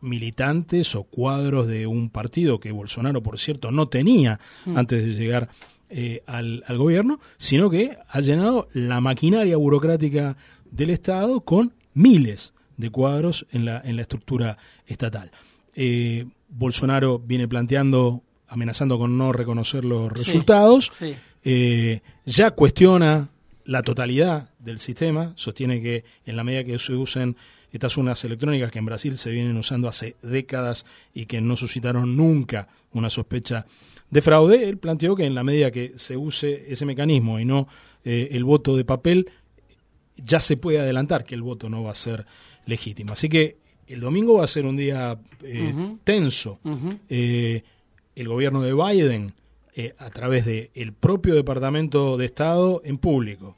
militantes 0.00 0.94
o 0.94 1.04
cuadros 1.04 1.66
de 1.66 1.86
un 1.86 2.08
partido 2.08 2.58
que 2.58 2.72
Bolsonaro, 2.72 3.22
por 3.22 3.38
cierto, 3.38 3.70
no 3.70 3.88
tenía 3.88 4.40
mm. 4.64 4.76
antes 4.76 5.04
de 5.04 5.14
llegar 5.14 5.50
eh, 5.92 6.22
al, 6.26 6.62
gobierno, 6.78 7.18
sino 7.36 7.68
que 7.68 7.96
ha 8.08 8.20
llenado 8.20 8.68
la 8.74 9.00
maquinaria 9.00 9.56
burocrática 9.56 10.36
del 10.70 10.90
Estado 10.90 11.40
con 11.40 11.74
miles 11.94 12.52
de 12.76 12.90
cuadros 12.90 13.44
en 13.50 13.64
la, 13.64 13.82
en 13.84 13.96
la 13.96 14.02
estructura 14.02 14.56
estatal. 14.86 15.32
Eh, 15.74 16.26
Bolsonaro 16.48 17.18
viene 17.18 17.48
planteando, 17.48 18.22
amenazando 18.50 18.98
con 18.98 19.16
no 19.16 19.32
reconocer 19.32 19.84
los 19.84 20.12
resultados, 20.12 20.90
eh, 21.44 22.00
ya 22.26 22.50
cuestiona 22.50 23.30
la 23.64 23.82
totalidad 23.82 24.50
del 24.58 24.78
sistema, 24.78 25.32
sostiene 25.36 25.80
que 25.80 26.04
en 26.26 26.36
la 26.36 26.44
medida 26.44 26.64
que 26.64 26.78
se 26.78 26.92
usen 26.92 27.36
estas 27.72 27.96
urnas 27.96 28.24
electrónicas 28.24 28.72
que 28.72 28.80
en 28.80 28.86
Brasil 28.86 29.16
se 29.16 29.30
vienen 29.30 29.56
usando 29.56 29.88
hace 29.88 30.16
décadas 30.22 30.84
y 31.14 31.26
que 31.26 31.40
no 31.40 31.56
suscitaron 31.56 32.16
nunca 32.16 32.68
una 32.92 33.08
sospecha 33.08 33.64
de 34.10 34.22
fraude, 34.22 34.68
él 34.68 34.78
planteó 34.78 35.14
que 35.14 35.24
en 35.24 35.36
la 35.36 35.44
medida 35.44 35.70
que 35.70 35.92
se 35.94 36.16
use 36.16 36.66
ese 36.68 36.84
mecanismo 36.84 37.38
y 37.38 37.44
no 37.44 37.68
eh, 38.04 38.30
el 38.32 38.42
voto 38.42 38.76
de 38.76 38.84
papel, 38.84 39.30
ya 40.16 40.40
se 40.40 40.56
puede 40.56 40.80
adelantar 40.80 41.24
que 41.24 41.36
el 41.36 41.42
voto 41.42 41.70
no 41.70 41.84
va 41.84 41.92
a 41.92 41.94
ser 41.94 42.26
legítimo. 42.66 43.12
Así 43.12 43.28
que 43.28 43.58
el 43.86 44.00
domingo 44.00 44.38
va 44.38 44.44
a 44.44 44.48
ser 44.48 44.66
un 44.66 44.76
día 44.76 45.18
eh, 45.42 45.94
tenso. 46.04 46.58
Eh, 47.08 47.62
el 48.20 48.28
gobierno 48.28 48.60
de 48.60 48.74
Biden, 48.74 49.34
a 49.98 50.10
través 50.10 50.44
del 50.44 50.70
el 50.74 50.92
propio 50.92 51.34
Departamento 51.34 52.18
de 52.18 52.26
Estado 52.26 52.82
en 52.84 52.98
público, 52.98 53.56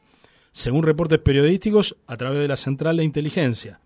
según 0.53 0.85
reportes 0.85 1.19
periodísticos, 1.19 1.97
a 2.07 2.17
través 2.17 2.39
de 2.39 2.47
la 2.47 2.57
Central 2.57 2.99
de 2.99 3.05
Inteligencia, 3.05 3.81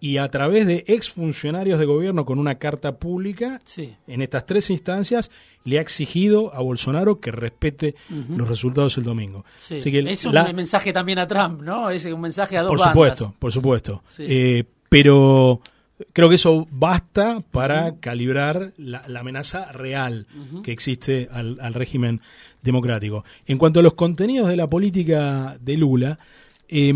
y 0.00 0.18
a 0.18 0.28
través 0.28 0.66
de 0.66 0.84
exfuncionarios 0.88 1.78
de 1.78 1.86
gobierno 1.86 2.24
con 2.24 2.38
una 2.38 2.56
carta 2.56 2.98
pública, 2.98 3.60
en 4.06 4.20
estas 4.20 4.44
tres 4.44 4.68
instancias, 4.68 5.30
le 5.62 5.78
ha 5.78 5.80
exigido 5.80 6.52
a 6.54 6.60
Bolsonaro 6.60 7.20
que 7.20 7.30
respete 7.30 7.94
los 8.28 8.48
resultados 8.48 8.98
el 8.98 9.04
domingo. 9.04 9.44
es 9.70 10.24
un 10.26 10.34
mensaje 10.54 10.92
también 10.92 11.20
a 11.20 11.26
Trump, 11.26 11.62
¿no? 11.62 11.88
Es 11.88 12.04
un 12.04 12.20
mensaje 12.20 12.58
a 12.58 12.62
dos 12.62 12.70
Por 12.70 12.80
supuesto, 12.80 13.34
por 13.38 13.52
supuesto. 13.52 14.02
Eh, 14.18 14.64
pero 14.88 15.60
creo 16.12 16.28
que 16.28 16.34
eso 16.36 16.66
basta 16.70 17.40
para 17.50 17.96
calibrar 18.00 18.72
la, 18.76 19.04
amenaza 19.18 19.70
real 19.72 20.26
que 20.62 20.72
existe 20.72 21.28
al, 21.32 21.58
al 21.60 21.74
régimen 21.74 22.20
democrático. 22.62 23.24
En 23.46 23.58
cuanto 23.58 23.80
a 23.80 23.82
los 23.82 23.94
contenidos 23.94 24.48
de 24.48 24.56
la 24.56 24.68
política 24.68 25.56
de 25.60 25.76
Lula, 25.76 26.18
eh, 26.68 26.92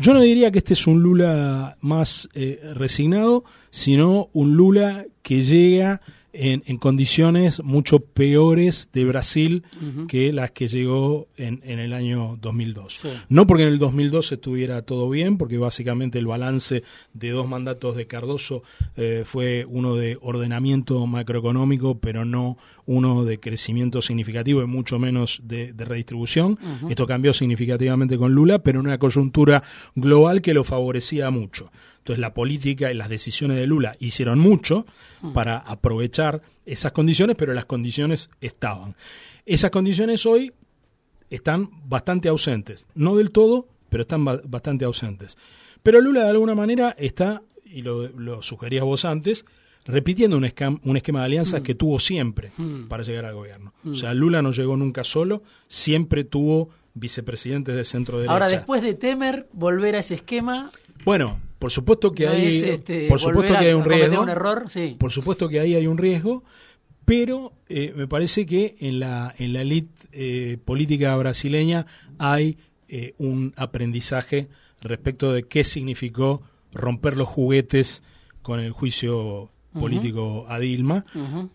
yo 0.00 0.14
no 0.14 0.20
diría 0.20 0.50
que 0.50 0.58
este 0.58 0.74
es 0.74 0.86
un 0.86 1.02
Lula 1.02 1.76
más 1.80 2.28
eh, 2.34 2.60
resignado, 2.74 3.44
sino 3.70 4.28
un 4.32 4.56
Lula 4.56 5.06
que 5.22 5.42
llega 5.42 6.00
en, 6.38 6.78
condiciones 6.78 7.62
mucho 7.64 7.98
peores 7.98 8.90
de 8.92 9.04
Brasil 9.04 9.64
que 10.06 10.32
las 10.32 10.52
que 10.52 10.68
llegó 10.68 11.26
en, 11.36 11.60
el 11.64 11.92
año 11.92 12.38
2002. 12.40 13.02
No 13.28 13.46
porque 13.46 13.64
en 13.64 13.70
el 13.70 13.78
2002 13.78 14.32
estuviera 14.32 14.82
todo 14.82 15.10
bien, 15.10 15.36
porque 15.36 15.58
básicamente 15.58 16.18
el 16.18 16.26
balance 16.26 16.84
de 17.12 17.30
dos 17.30 17.48
mandatos 17.48 17.96
de 17.96 18.06
Cardoso 18.06 18.62
eh, 18.96 19.22
fue 19.24 19.66
uno 19.68 19.96
de 19.96 20.16
ordenamiento 20.20 21.04
macroeconómico, 21.06 21.98
pero 21.98 22.24
no 22.24 22.56
uno 22.86 23.24
de 23.24 23.40
crecimiento 23.40 24.00
significativo 24.00 24.62
y 24.62 24.66
mucho 24.66 24.98
menos 24.98 25.40
de, 25.44 25.74
redistribución. 25.76 26.58
Esto 26.88 27.06
cambió 27.06 27.32
significativamente 27.32 28.16
con 28.16 28.32
Lula, 28.32 28.60
pero 28.60 28.80
en 28.80 28.86
una 28.86 28.98
coyuntura 28.98 29.62
global 29.94 30.40
que 30.40 30.54
lo 30.54 30.62
favorecía 30.62 31.30
mucho. 31.30 31.70
Entonces 32.08 32.22
la 32.22 32.32
política 32.32 32.90
y 32.90 32.94
las 32.94 33.10
decisiones 33.10 33.58
de 33.58 33.66
Lula 33.66 33.94
hicieron 33.98 34.38
mucho 34.38 34.86
mm. 35.20 35.34
para 35.34 35.58
aprovechar 35.58 36.40
esas 36.64 36.92
condiciones, 36.92 37.36
pero 37.36 37.52
las 37.52 37.66
condiciones 37.66 38.30
estaban. 38.40 38.96
Esas 39.44 39.70
condiciones 39.70 40.24
hoy 40.24 40.54
están 41.28 41.68
bastante 41.84 42.30
ausentes, 42.30 42.86
no 42.94 43.14
del 43.14 43.30
todo, 43.30 43.68
pero 43.90 44.00
están 44.04 44.24
bastante 44.24 44.86
ausentes. 44.86 45.36
Pero 45.82 46.00
Lula 46.00 46.22
de 46.22 46.30
alguna 46.30 46.54
manera 46.54 46.96
está, 46.98 47.42
y 47.62 47.82
lo, 47.82 48.08
lo 48.08 48.40
sugerías 48.40 48.84
vos 48.84 49.04
antes, 49.04 49.44
repitiendo 49.84 50.38
un, 50.38 50.46
esquema, 50.46 50.80
un 50.84 50.96
esquema 50.96 51.18
de 51.18 51.26
alianzas 51.26 51.60
mm. 51.60 51.64
que 51.64 51.74
tuvo 51.74 51.98
siempre 51.98 52.52
mm. 52.56 52.88
para 52.88 53.02
llegar 53.02 53.26
al 53.26 53.34
gobierno. 53.34 53.74
O 53.84 53.94
sea, 53.94 54.14
Lula 54.14 54.40
no 54.40 54.52
llegó 54.52 54.78
nunca 54.78 55.04
solo, 55.04 55.42
siempre 55.66 56.24
tuvo 56.24 56.70
vicepresidentes 56.94 57.76
de 57.76 57.84
centro 57.84 58.16
derecha. 58.16 58.32
Ahora, 58.32 58.48
después 58.48 58.80
de 58.80 58.94
Temer, 58.94 59.46
volver 59.52 59.94
a 59.94 59.98
ese 59.98 60.14
esquema. 60.14 60.70
Bueno, 61.04 61.38
por 61.58 61.72
supuesto 61.72 62.12
que 62.12 62.28
hay, 62.28 62.46
este, 62.46 63.08
por 63.08 63.18
supuesto 63.18 63.54
que 63.58 63.66
hay 63.66 63.72
un 63.72 63.84
riesgo. 63.84 64.22
Un 64.22 64.28
error, 64.28 64.66
Por 64.98 65.10
supuesto 65.10 65.48
que 65.48 65.58
ahí 65.58 65.74
hay 65.74 65.86
un 65.86 65.98
riesgo, 65.98 66.44
pero 67.04 67.52
eh, 67.68 67.92
me 67.96 68.06
parece 68.06 68.46
que 68.46 68.76
en 68.78 69.00
la 69.00 69.34
en 69.38 69.52
la 69.52 69.62
elite 69.62 70.08
eh, 70.12 70.58
política 70.64 71.16
brasileña 71.16 71.86
hay 72.18 72.58
eh, 72.88 73.14
un 73.18 73.54
aprendizaje 73.56 74.48
respecto 74.80 75.32
de 75.32 75.44
qué 75.44 75.64
significó 75.64 76.42
romper 76.72 77.16
los 77.16 77.26
juguetes 77.26 78.02
con 78.42 78.60
el 78.60 78.70
juicio 78.70 79.50
político 79.72 80.46
a 80.48 80.58
Dilma. 80.58 81.04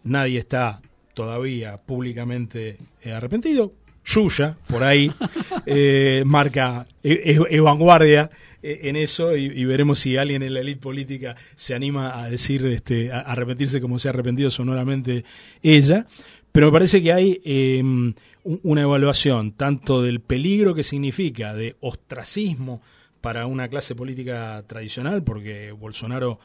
Nadie 0.04 0.40
está 0.40 0.82
todavía 1.14 1.82
públicamente 1.82 2.78
arrepentido. 3.06 3.74
Yuya, 4.06 4.58
por 4.68 4.84
ahí, 4.84 5.12
eh, 5.66 6.24
marca, 6.26 6.88
es, 7.02 7.62
vanguardia 7.62 8.30
eh, 8.62 8.82
en 8.84 8.96
eso 8.96 9.36
y, 9.36 9.66
veremos 9.66 10.00
si 10.00 10.18
alguien 10.18 10.44
en 10.44 10.54
la 10.54 10.60
élite 10.60 10.82
política 10.82 11.36
se 11.56 11.74
anima 11.74 12.22
a 12.22 12.30
decir, 12.30 12.66
este, 12.66 13.12
a 13.12 13.20
arrepentirse 13.20 13.82
como 13.82 14.00
se 14.00 14.08
ha 14.08 14.12
arrepentido 14.12 14.52
sonoramente 14.52 15.24
ella. 15.62 16.06
Pero 16.52 16.68
me 16.68 16.74
parece 16.74 17.02
que 17.02 17.12
hay 17.12 17.42
em, 17.46 18.14
una 18.44 18.82
evaluación 18.82 19.54
tanto 19.54 20.02
del 20.04 20.22
peligro 20.22 20.76
que 20.76 20.84
significa 20.84 21.54
de 21.56 21.76
ostracismo 21.80 22.82
para 23.22 23.48
una 23.48 23.70
clase 23.70 23.96
política 23.96 24.64
tradicional, 24.68 25.24
porque 25.24 25.72
Bolsonaro 25.72 26.40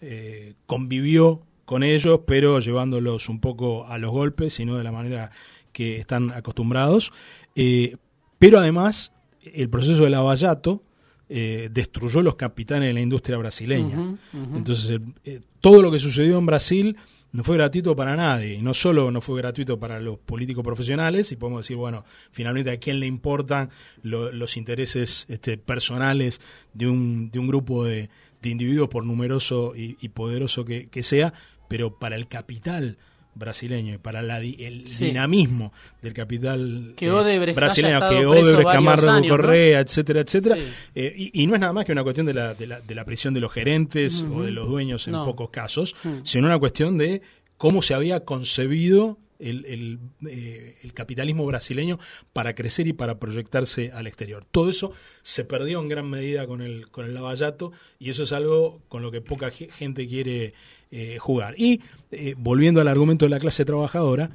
eh, 0.00 0.54
convivió 0.66 1.46
con 1.64 1.82
ellos, 1.82 2.20
pero 2.26 2.58
llevándolos 2.58 3.28
un 3.28 3.40
poco 3.40 3.86
a 3.86 3.98
los 3.98 4.10
golpes 4.10 4.60
y 4.60 4.66
no 4.66 4.76
de 4.76 4.84
la 4.84 4.92
manera 4.92 5.30
que 5.74 5.98
están 5.98 6.30
acostumbrados. 6.30 7.12
Eh, 7.54 7.96
pero 8.38 8.58
además, 8.58 9.12
el 9.42 9.68
proceso 9.68 10.04
de 10.04 10.10
Lavallato 10.10 10.82
eh, 11.28 11.68
destruyó 11.70 12.22
los 12.22 12.36
capitanes 12.36 12.88
de 12.88 12.94
la 12.94 13.00
industria 13.00 13.36
brasileña. 13.36 14.16
Entonces, 14.54 15.00
eh, 15.24 15.40
todo 15.60 15.82
lo 15.82 15.90
que 15.90 15.98
sucedió 15.98 16.38
en 16.38 16.46
Brasil 16.46 16.96
no 17.32 17.42
fue 17.42 17.56
gratuito 17.56 17.96
para 17.96 18.14
nadie. 18.14 18.54
Y 18.54 18.62
no 18.62 18.72
solo 18.72 19.10
no 19.10 19.20
fue 19.20 19.38
gratuito 19.38 19.78
para 19.80 20.00
los 20.00 20.18
políticos 20.18 20.62
profesionales, 20.62 21.32
y 21.32 21.36
podemos 21.36 21.64
decir, 21.64 21.76
bueno, 21.76 22.04
finalmente 22.30 22.70
a 22.70 22.78
quién 22.78 23.00
le 23.00 23.06
importan 23.06 23.70
los 24.02 24.56
intereses 24.56 25.26
este, 25.28 25.58
personales 25.58 26.40
de 26.72 26.86
un, 26.86 27.30
de 27.30 27.38
un 27.40 27.48
grupo 27.48 27.84
de, 27.84 28.08
individuos, 28.42 28.90
por 28.90 29.04
numeroso 29.04 29.72
y, 29.74 30.08
poderoso 30.10 30.66
que, 30.66 30.88
que 30.88 31.02
sea, 31.02 31.32
pero 31.66 31.98
para 31.98 32.14
el 32.14 32.28
capital 32.28 32.98
brasileño 33.34 33.94
y 33.94 33.98
para 33.98 34.20
el 34.20 34.84
dinamismo 34.84 35.72
del 36.02 36.14
capital 36.14 36.94
que 36.96 37.06
eh, 37.06 37.52
brasileño, 37.52 38.08
que 38.08 38.26
Odebrecht, 38.26 38.70
Camargo 38.70 39.28
Correa, 39.28 39.80
etcétera, 39.80 40.20
etcétera. 40.20 40.56
Eh, 40.94 41.30
y, 41.32 41.46
no 41.46 41.54
es 41.54 41.60
nada 41.60 41.72
más 41.72 41.84
que 41.84 41.92
una 41.92 42.02
cuestión 42.02 42.26
de 42.26 42.34
la, 42.34 42.54
de 42.54 42.66
la, 42.66 42.80
de 42.80 42.94
la 42.94 43.04
prisión 43.04 43.34
de 43.34 43.40
los 43.40 43.52
gerentes 43.52 44.22
o 44.22 44.42
de 44.42 44.50
los 44.50 44.68
dueños 44.68 45.08
en 45.08 45.14
pocos 45.14 45.50
casos, 45.50 45.94
mm. 46.04 46.18
sino 46.22 46.46
una 46.46 46.58
cuestión 46.58 46.98
de 46.98 47.22
cómo 47.56 47.82
se 47.82 47.94
había 47.94 48.24
concebido 48.24 49.18
el, 49.38 49.64
el, 49.66 49.98
eh, 50.28 50.78
el, 50.82 50.92
capitalismo 50.92 51.44
brasileño 51.44 51.98
para 52.32 52.54
crecer 52.54 52.86
y 52.86 52.92
para 52.92 53.18
proyectarse 53.18 53.90
al 53.92 54.06
exterior. 54.06 54.46
Todo 54.50 54.70
eso 54.70 54.92
se 55.22 55.44
perdió 55.44 55.80
en 55.80 55.88
gran 55.88 56.08
medida 56.08 56.46
con 56.46 56.62
el, 56.62 56.90
con 56.90 57.04
el 57.04 57.14
lavallato 57.14 57.72
y 57.98 58.10
eso 58.10 58.22
es 58.22 58.32
algo 58.32 58.80
con 58.88 59.02
lo 59.02 59.10
que 59.10 59.20
poca 59.20 59.50
gente 59.50 60.08
quiere 60.08 60.54
eh, 60.96 61.18
jugar. 61.18 61.56
Y 61.58 61.80
eh, 62.12 62.36
volviendo 62.38 62.80
al 62.80 62.86
argumento 62.86 63.24
de 63.24 63.30
la 63.30 63.40
clase 63.40 63.64
trabajadora, 63.64 64.30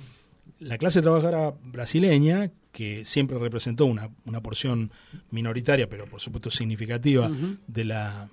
la 0.59 0.77
clase 0.77 1.01
trabajadora 1.01 1.53
brasileña, 1.63 2.51
que 2.73 3.05
siempre 3.05 3.39
representó 3.39 3.85
una, 3.85 4.09
una 4.25 4.41
porción 4.41 4.91
minoritaria, 5.31 5.87
pero 5.87 6.05
por 6.05 6.19
supuesto 6.19 6.51
significativa 6.51 7.31
de, 7.65 7.85
la, 7.85 8.29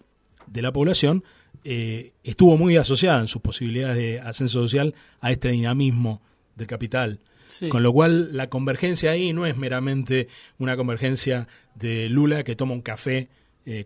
de 0.49 0.61
la 0.61 0.73
población, 0.73 1.23
eh, 1.63 2.15
estuvo 2.25 2.57
muy 2.57 2.77
asociada 2.77 3.21
en 3.21 3.29
sus 3.29 3.43
posibilidades 3.43 3.97
de 3.97 4.19
ascenso 4.19 4.61
social 4.61 4.97
a 5.21 5.31
este 5.31 5.51
dinamismo 5.51 6.21
del 6.57 6.67
capital. 6.67 7.21
Con 7.69 7.85
lo 7.85 7.93
cual 7.93 8.37
la 8.37 8.49
convergencia 8.49 9.13
ahí 9.13 9.33
no 9.33 9.47
es 9.47 9.57
meramente 9.57 10.27
una 10.59 10.77
convergencia 10.77 11.47
de 11.77 12.09
Lula 12.09 12.43
que 12.43 12.57
toma 12.57 12.75
un 12.75 12.83
café 12.83 13.29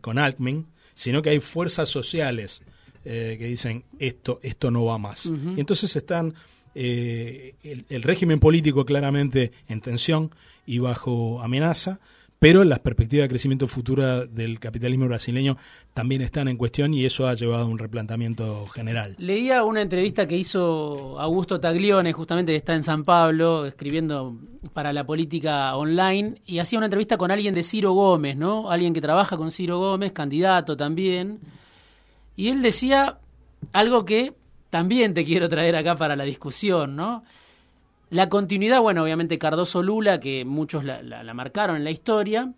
con 0.01 0.17
Alckmin, 0.17 0.67
sino 0.95 1.21
que 1.21 1.29
hay 1.29 1.41
fuerzas 1.41 1.91
sociales 1.91 2.63
eh, 3.05 3.37
que 3.39 3.47
dicen 3.47 3.85
esto, 3.99 4.41
esto 4.43 4.71
no 4.71 4.85
va 4.85 4.99
más. 4.99 5.27
Y 5.27 5.61
entonces 5.61 5.97
están 5.97 6.35
eh, 6.75 7.55
el, 7.89 8.03
régimen 8.03 8.39
político 8.39 8.85
claramente 8.85 9.53
en 9.69 9.81
tensión 9.81 10.31
y 10.67 10.79
bajo 10.79 11.41
amenaza, 11.43 11.99
pero 12.39 12.63
las 12.65 12.79
perspectivas 12.79 13.25
de 13.25 13.29
crecimiento 13.31 13.69
futura 13.69 14.27
del 14.27 14.61
capitalismo 14.61 15.07
brasileño 15.07 15.57
también 15.95 16.23
están 16.23 16.47
en 16.49 16.57
cuestión 16.57 16.95
y 16.95 17.05
eso 17.07 17.27
ha 17.27 17.35
llevado 17.35 17.65
a 17.65 17.67
un 17.67 17.79
replanteamiento 17.79 18.67
general. 18.69 19.17
Leía 19.19 19.65
una 19.65 19.83
entrevista 19.83 20.29
que 20.29 20.37
hizo 20.37 21.19
Augusto 21.19 21.59
Taglione, 21.59 22.13
justamente 22.13 22.53
que 22.53 22.57
está 22.57 22.75
en 22.75 22.85
San 22.85 23.05
Pablo, 23.05 23.67
escribiendo 23.67 24.39
para 24.73 24.93
la 24.93 25.05
política 25.05 25.75
online, 25.75 26.41
y 26.47 26.59
hacía 26.59 26.79
una 26.79 26.87
entrevista 26.87 27.17
con 27.17 27.31
alguien 27.31 27.55
de 27.55 27.63
Ciro 27.63 27.93
Gómez, 27.93 28.37
¿no? 28.37 28.71
Alguien 28.71 28.95
que 28.95 29.01
trabaja 29.01 29.37
con 29.37 29.51
Ciro 29.51 29.79
Gómez, 29.79 30.13
candidato 30.13 30.77
también 30.77 31.41
y 32.41 32.49
él 32.49 32.63
decía 32.63 33.19
algo 33.75 34.07
que 34.07 34.33
también 34.71 35.13
te 35.13 35.27
quiero 35.27 35.51
traer 35.51 35.77
acá 35.77 35.95
para 35.95 36.17
la 36.17 36.25
discusión, 36.25 36.97
¿no? 36.97 37.23
La 38.09 38.31
continuidad, 38.31 38.81
bueno, 38.81 39.03
obviamente 39.03 39.39
Cardoso 39.39 39.83
Lula, 39.83 40.21
que 40.21 40.47
muchos 40.47 40.83
la, 40.83 41.35
marcaron 41.35 41.77
en 41.77 41.85
la 41.85 41.91
historia, 41.91 42.51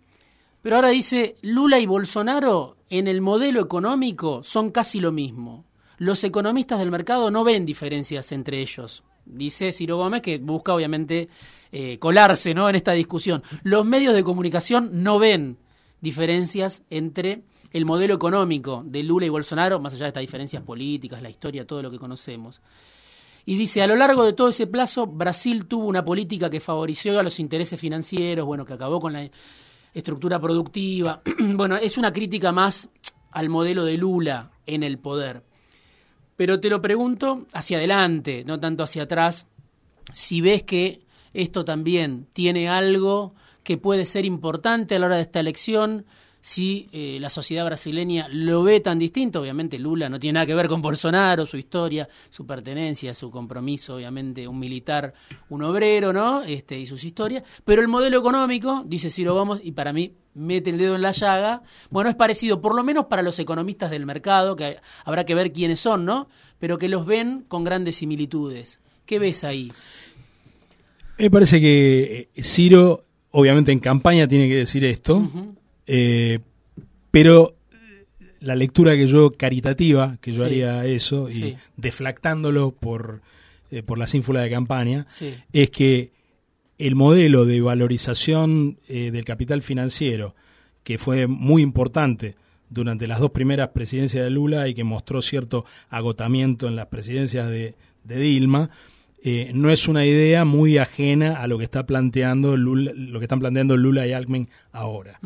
pero 0.61 0.77
ahora 0.77 0.87
dice, 0.87 1.35
Lula 1.41 1.79
y 1.79 1.85
Bolsonaro 1.85 2.77
en 2.89 3.09
el 3.09 3.19
modelo 3.19 3.59
económico 3.59 4.41
son 4.41 4.71
casi 4.71 5.01
lo 5.01 5.11
mismo. 5.11 5.65
Los 5.97 6.23
economistas 6.23 6.79
del 6.79 6.89
mercado 6.89 7.29
no 7.29 7.43
ven 7.43 7.65
diferencias 7.65 8.31
entre 8.31 8.61
ellos. 8.61 9.03
Dice 9.25 9.73
Ciro 9.73 9.97
Gómez 9.97 10.21
que 10.21 10.37
busca 10.37 10.73
obviamente 10.73 11.27
eh, 11.73 11.99
colarse 11.99 12.53
¿no? 12.53 12.69
en 12.69 12.75
esta 12.75 12.93
discusión. 12.93 13.43
Los 13.63 13.85
medios 13.85 14.15
de 14.15 14.23
comunicación 14.23 15.03
no 15.03 15.19
ven 15.19 15.57
diferencias 15.99 16.83
entre 16.89 17.43
el 17.73 17.85
modelo 17.85 18.13
económico 18.13 18.83
de 18.85 19.01
Lula 19.03 19.25
y 19.25 19.29
Bolsonaro, 19.29 19.79
más 19.79 19.93
allá 19.93 20.05
de 20.05 20.09
estas 20.09 20.21
diferencias 20.21 20.61
políticas, 20.63 21.21
la 21.21 21.29
historia, 21.29 21.65
todo 21.65 21.81
lo 21.81 21.89
que 21.89 21.97
conocemos. 21.97 22.61
Y 23.45 23.57
dice, 23.57 23.81
a 23.81 23.87
lo 23.87 23.95
largo 23.95 24.23
de 24.23 24.33
todo 24.33 24.49
ese 24.49 24.67
plazo, 24.67 25.07
Brasil 25.07 25.65
tuvo 25.65 25.87
una 25.87 26.05
política 26.05 26.49
que 26.49 26.59
favoreció 26.59 27.19
a 27.19 27.23
los 27.23 27.39
intereses 27.39 27.79
financieros, 27.79 28.45
bueno, 28.45 28.63
que 28.63 28.73
acabó 28.73 28.99
con 28.99 29.13
la 29.13 29.27
estructura 29.93 30.39
productiva. 30.39 31.21
bueno, 31.39 31.75
es 31.75 31.97
una 31.97 32.13
crítica 32.13 32.51
más 32.51 32.87
al 33.31 33.49
modelo 33.49 33.83
de 33.83 33.97
Lula 33.97 34.51
en 34.67 34.83
el 34.83 34.99
poder. 34.99 35.43
Pero 36.37 36.59
te 36.59 36.69
lo 36.69 36.81
pregunto 36.81 37.47
hacia 37.53 37.77
adelante, 37.77 38.43
no 38.45 38.59
tanto 38.59 38.83
hacia 38.83 39.03
atrás, 39.03 39.47
si 40.11 40.41
ves 40.41 40.63
que 40.63 41.01
esto 41.33 41.65
también 41.65 42.27
tiene 42.33 42.69
algo 42.69 43.33
que 43.63 43.77
puede 43.77 44.05
ser 44.05 44.25
importante 44.25 44.95
a 44.95 44.99
la 44.99 45.07
hora 45.07 45.15
de 45.15 45.23
esta 45.23 45.39
elección, 45.39 46.05
si 46.43 46.89
eh, 46.91 47.19
la 47.21 47.29
sociedad 47.29 47.63
brasileña 47.63 48.27
lo 48.29 48.63
ve 48.63 48.81
tan 48.81 48.99
distinto. 48.99 49.39
Obviamente 49.39 49.79
Lula 49.79 50.09
no 50.09 50.19
tiene 50.19 50.33
nada 50.33 50.45
que 50.45 50.53
ver 50.53 50.67
con 50.67 50.81
Bolsonaro, 50.81 51.45
su 51.45 51.55
historia, 51.55 52.09
su 52.29 52.45
pertenencia, 52.45 53.13
su 53.13 53.31
compromiso, 53.31 53.95
obviamente 53.95 54.45
un 54.45 54.59
militar, 54.59 55.13
un 55.47 55.63
obrero, 55.63 56.11
¿no? 56.11 56.43
Este, 56.43 56.77
y 56.77 56.85
sus 56.85 57.05
historias. 57.05 57.43
Pero 57.63 57.81
el 57.81 57.87
modelo 57.87 58.19
económico, 58.19 58.83
dice 58.85 59.09
Ciro 59.09 59.35
Vamos, 59.35 59.61
y 59.63 59.71
para 59.71 59.93
mí 59.93 60.15
mete 60.33 60.71
el 60.71 60.77
dedo 60.77 60.95
en 60.95 61.01
la 61.01 61.13
llaga, 61.13 61.63
bueno, 61.89 62.09
es 62.09 62.15
parecido, 62.17 62.59
por 62.59 62.75
lo 62.75 62.83
menos 62.83 63.05
para 63.05 63.21
los 63.21 63.39
economistas 63.39 63.89
del 63.89 64.05
mercado, 64.05 64.57
que 64.57 64.79
habrá 65.05 65.25
que 65.25 65.35
ver 65.35 65.53
quiénes 65.53 65.79
son, 65.79 66.03
¿no? 66.03 66.27
Pero 66.59 66.77
que 66.77 66.89
los 66.89 67.05
ven 67.05 67.45
con 67.47 67.63
grandes 67.63 67.95
similitudes. 67.95 68.81
¿Qué 69.05 69.17
ves 69.17 69.45
ahí? 69.45 69.71
Me 71.17 71.31
parece 71.31 71.61
que 71.61 72.29
eh, 72.35 72.43
Ciro, 72.43 73.05
obviamente 73.31 73.71
en 73.71 73.79
campaña 73.79 74.27
tiene 74.27 74.49
que 74.49 74.55
decir 74.55 74.83
esto, 74.83 75.21
eh, 75.87 76.39
pero 77.11 77.55
la 78.39 78.55
lectura 78.55 78.95
que 78.95 79.07
yo, 79.07 79.31
caritativa, 79.31 80.17
que 80.21 80.33
yo 80.33 80.43
haría 80.43 80.85
eso, 80.85 81.29
y 81.29 81.55
deflactándolo 81.77 82.71
por, 82.71 83.21
eh, 83.71 83.83
por 83.83 83.97
la 83.97 84.07
sínfula 84.07 84.41
de 84.41 84.49
campaña, 84.49 85.07
es 85.53 85.69
que 85.69 86.11
el 86.77 86.95
modelo 86.95 87.45
de 87.45 87.61
valorización 87.61 88.79
eh, 88.89 89.11
del 89.11 89.23
capital 89.23 89.61
financiero, 89.61 90.35
que 90.83 90.97
fue 90.97 91.27
muy 91.27 91.61
importante 91.61 92.35
durante 92.69 93.07
las 93.07 93.19
dos 93.19 93.31
primeras 93.31 93.69
presidencias 93.69 94.23
de 94.23 94.31
Lula 94.31 94.67
y 94.67 94.73
que 94.73 94.83
mostró 94.83 95.21
cierto 95.21 95.65
agotamiento 95.89 96.67
en 96.67 96.75
las 96.75 96.87
presidencias 96.87 97.47
de, 97.49 97.75
Dilma, 98.03 98.69
no 99.53 99.69
es 99.71 99.87
una 99.87 100.05
idea 100.05 100.43
muy 100.43 100.77
ajena 100.77 101.41
a 101.41 101.47
lo 101.47 101.57
que 101.57 101.63
está 101.63 101.85
planteando 101.85 102.57
Lula, 102.57 102.91
lo 102.93 103.19
que 103.19 103.25
están 103.25 103.39
planteando 103.39 103.77
Lula 103.77 104.05
y 104.05 104.11
Alckmin 104.11 104.49
ahora 104.73 105.21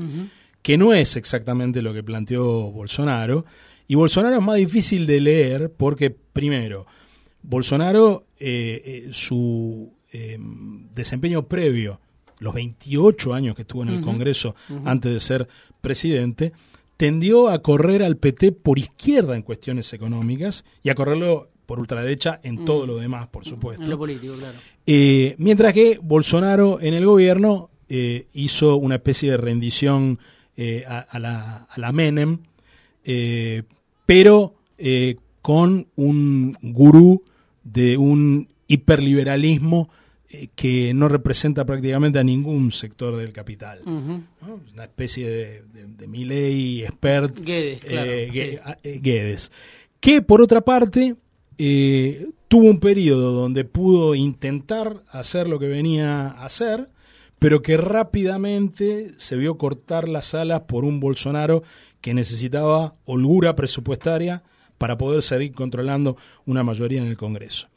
que 0.67 0.77
no 0.77 0.93
es 0.93 1.15
exactamente 1.15 1.81
lo 1.81 1.93
que 1.93 2.03
planteó 2.03 2.73
Bolsonaro. 2.73 3.45
Y 3.87 3.95
Bolsonaro 3.95 4.35
es 4.35 4.41
más 4.41 4.57
difícil 4.57 5.07
de 5.07 5.21
leer 5.21 5.71
porque, 5.71 6.09
primero, 6.09 6.85
Bolsonaro, 7.41 8.25
eh, 8.37 8.81
eh, 8.83 9.07
su 9.11 9.93
em, 10.11 10.89
desempeño 10.91 11.47
previo, 11.47 12.01
los 12.39 12.53
28 12.53 13.33
años 13.33 13.55
que 13.55 13.61
estuvo 13.61 13.83
en 13.83 13.87
el 13.87 14.01
Congreso 14.01 14.55
antes 14.83 15.13
de 15.13 15.21
ser 15.21 15.47
presidente, 15.79 16.51
tendió 16.97 17.47
a 17.47 17.61
correr 17.61 18.03
al 18.03 18.17
PT 18.17 18.51
por 18.51 18.77
izquierda 18.77 19.37
en 19.37 19.43
cuestiones 19.43 19.93
económicas 19.93 20.65
y 20.83 20.89
a 20.89 20.95
correrlo 20.95 21.49
por 21.65 21.79
ultraderecha 21.79 22.41
en 22.43 22.65
todo 22.65 22.83
mm. 22.83 22.87
lo 22.87 22.97
demás, 22.97 23.27
por 23.27 23.45
supuesto. 23.45 23.85
En 23.85 23.89
lo 23.89 23.97
político, 23.97 24.33
claro. 24.37 24.57
Eh, 24.85 25.33
mientras 25.37 25.71
que 25.71 25.97
Bolsonaro 26.03 26.81
en 26.81 26.93
el 26.93 27.05
gobierno 27.05 27.69
hizo 28.33 28.75
una 28.75 28.95
especie 28.95 29.31
de 29.31 29.37
rendición 29.37 30.19
eh, 30.57 30.83
a, 30.87 31.19
la, 31.19 31.67
a, 31.69 31.79
la, 31.79 31.91
Menem, 31.91 32.39
pero 34.05 34.55
con 35.41 35.87
un 35.95 36.57
gurú 36.61 37.23
de 37.63 37.95
un 37.97 38.49
hiperliberalismo 38.67 39.89
que 40.55 40.93
no 40.93 41.07
representa 41.07 41.65
prácticamente 41.65 42.19
a 42.19 42.23
ningún 42.23 42.71
sector 42.71 43.15
del 43.15 43.31
capital. 43.31 43.79
Una 43.85 44.83
especie 44.83 45.29
de, 45.29 45.63
de, 45.97 46.07
Milley 46.07 46.83
expert 46.83 47.39
Guedes, 47.39 47.79
claro, 47.79 48.11
Guedes, 48.83 49.51
que 50.01 50.21
por 50.21 50.41
otra 50.41 50.61
parte 50.61 51.15
eh, 51.57 52.29
tuvo 52.47 52.69
un 52.69 52.79
periodo 52.79 53.31
donde 53.31 53.65
pudo 53.65 54.15
intentar 54.15 55.03
hacer 55.09 55.47
lo 55.47 55.59
que 55.59 55.67
venía 55.67 56.27
a 56.27 56.45
hacer, 56.45 56.89
pero 57.39 57.61
que 57.61 57.77
rápidamente 57.77 59.13
se 59.17 59.35
vio 59.35 59.57
cortar 59.57 60.07
las 60.07 60.33
alas 60.33 60.61
por 60.61 60.85
un 60.85 60.99
Bolsonaro 60.99 61.63
que 62.01 62.13
necesitaba 62.13 62.93
holgura 63.05 63.55
presupuestaria 63.55 64.43
para 64.77 64.97
poder 64.97 65.21
seguir 65.21 65.53
controlando 65.53 66.17
una 66.45 66.63
mayoría 66.63 67.01
en 67.01 67.07
el 67.07 67.17
Congreso. 67.17 67.67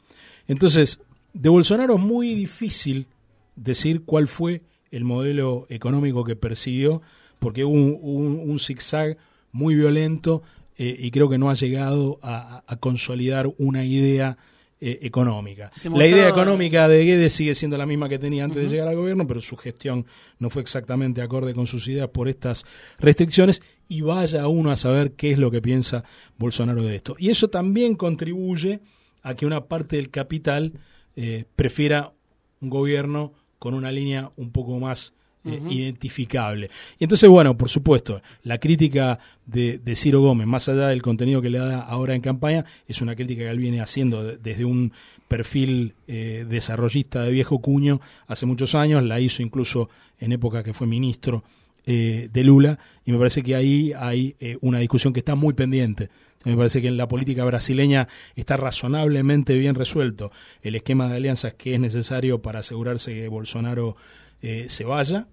Entonces, 0.47 0.99
de 1.33 1.49
Bolsonaro 1.49 1.95
es 1.95 2.01
muy 2.01 2.35
difícil 2.35 3.07
decir 3.55 4.03
cuál 4.05 4.27
fue 4.27 4.63
el 4.91 5.03
modelo 5.03 5.65
económico 5.69 6.23
que 6.23 6.35
persiguió, 6.35 7.01
porque 7.39 7.63
hubo 7.63 7.73
un 7.73 8.59
zigzag 8.59 9.17
muy 9.51 9.75
violento 9.75 10.43
eh, 10.77 10.95
y 10.97 11.11
creo 11.11 11.29
que 11.29 11.37
no 11.37 11.49
ha 11.49 11.55
llegado 11.55 12.19
a, 12.23 12.63
consolidar 12.79 13.47
una 13.57 13.83
idea 13.83 14.37
eh, 14.83 14.97
económica. 15.03 15.69
La 15.93 16.07
idea 16.07 16.27
económica 16.27 16.87
de 16.87 17.05
Guedes 17.05 17.33
sigue 17.33 17.53
siendo 17.53 17.77
la 17.77 17.85
misma 17.85 18.09
que 18.09 18.17
tenía 18.17 18.45
antes 18.45 18.63
de 18.63 18.67
llegar 18.67 18.87
al 18.87 18.95
gobierno, 18.95 19.27
pero 19.27 19.39
su 19.39 19.55
gestión 19.55 20.07
no 20.39 20.49
fue 20.49 20.63
exactamente 20.63 21.21
acorde 21.21 21.53
con 21.53 21.67
sus 21.67 21.87
ideas 21.87 22.07
por 22.07 22.27
estas 22.27 22.65
restricciones 22.97 23.61
y 23.87 24.01
vaya 24.01 24.47
uno 24.47 24.71
a 24.71 24.75
saber 24.75 25.11
qué 25.11 25.33
es 25.33 25.37
lo 25.37 25.51
que 25.51 25.61
piensa 25.61 26.03
Bolsonaro 26.39 26.81
de 26.81 26.95
esto. 26.95 27.15
Y 27.19 27.29
eso 27.29 27.47
también 27.47 27.93
contribuye 27.93 28.79
a 29.21 29.35
que 29.35 29.45
una 29.45 29.67
parte 29.67 29.97
del 29.97 30.09
capital 30.09 30.73
eh, 31.15 31.45
prefiera 31.55 32.13
un 32.59 32.71
gobierno 32.71 33.33
con 33.59 33.75
una 33.75 33.91
línea 33.91 34.31
un 34.35 34.51
poco 34.51 34.79
más 34.79 35.13
eh, 35.43 35.59
identificable. 35.69 36.69
Y 36.99 37.03
entonces, 37.03 37.29
bueno, 37.29 37.57
por 37.57 37.69
supuesto, 37.69 38.21
la 38.43 38.59
crítica 38.59 39.19
de, 39.45 39.79
de, 39.79 39.95
Ciro 39.95 40.21
Gómez, 40.21 40.45
más 40.47 40.69
allá 40.69 40.87
del 40.87 41.01
contenido 41.01 41.41
que 41.41 41.49
le 41.49 41.57
da 41.57 41.81
ahora 41.81 42.13
en 42.13 42.21
campaña, 42.21 42.65
es 42.87 43.01
una 43.01 43.15
crítica 43.15 43.43
que 43.43 43.49
él 43.49 43.57
viene 43.57 43.81
haciendo 43.81 44.37
desde 44.37 44.65
un 44.65 44.93
perfil 45.27 45.95
eh, 46.07 46.45
desarrollista 46.47 47.23
de 47.23 47.31
viejo 47.31 47.59
cuño 47.59 48.01
hace 48.27 48.45
muchos 48.45 48.75
años, 48.75 49.03
la 49.03 49.19
hizo 49.19 49.41
incluso 49.41 49.89
en 50.19 50.33
época 50.33 50.61
que 50.61 50.73
fue 50.73 50.87
ministro 50.87 51.43
eh, 51.85 52.29
de 52.31 52.43
Lula, 52.43 52.79
y 53.05 53.11
me 53.11 53.17
parece 53.17 53.43
que 53.43 53.55
ahí 53.55 53.93
hay 53.97 54.35
una 54.61 54.79
discusión 54.79 55.13
que 55.13 55.19
está 55.19 55.35
muy 55.35 55.53
pendiente. 55.53 56.09
Me 56.43 56.57
parece 56.57 56.81
que 56.81 56.87
en 56.87 56.97
la 56.97 57.07
política 57.07 57.45
brasileña 57.45 58.07
está 58.35 58.57
razonablemente 58.57 59.55
bien 59.55 59.75
resuelto 59.75 60.31
el 60.63 60.75
esquema 60.75 61.07
de 61.07 61.17
alianzas 61.17 61.53
que 61.53 61.75
es 61.75 61.79
necesario 61.79 62.41
para 62.41 62.59
asegurarse 62.59 63.13
que 63.13 63.27
Bolsonaro 63.27 63.95
eh, 64.41 64.65
se 64.67 64.83
vaya, 64.83 65.27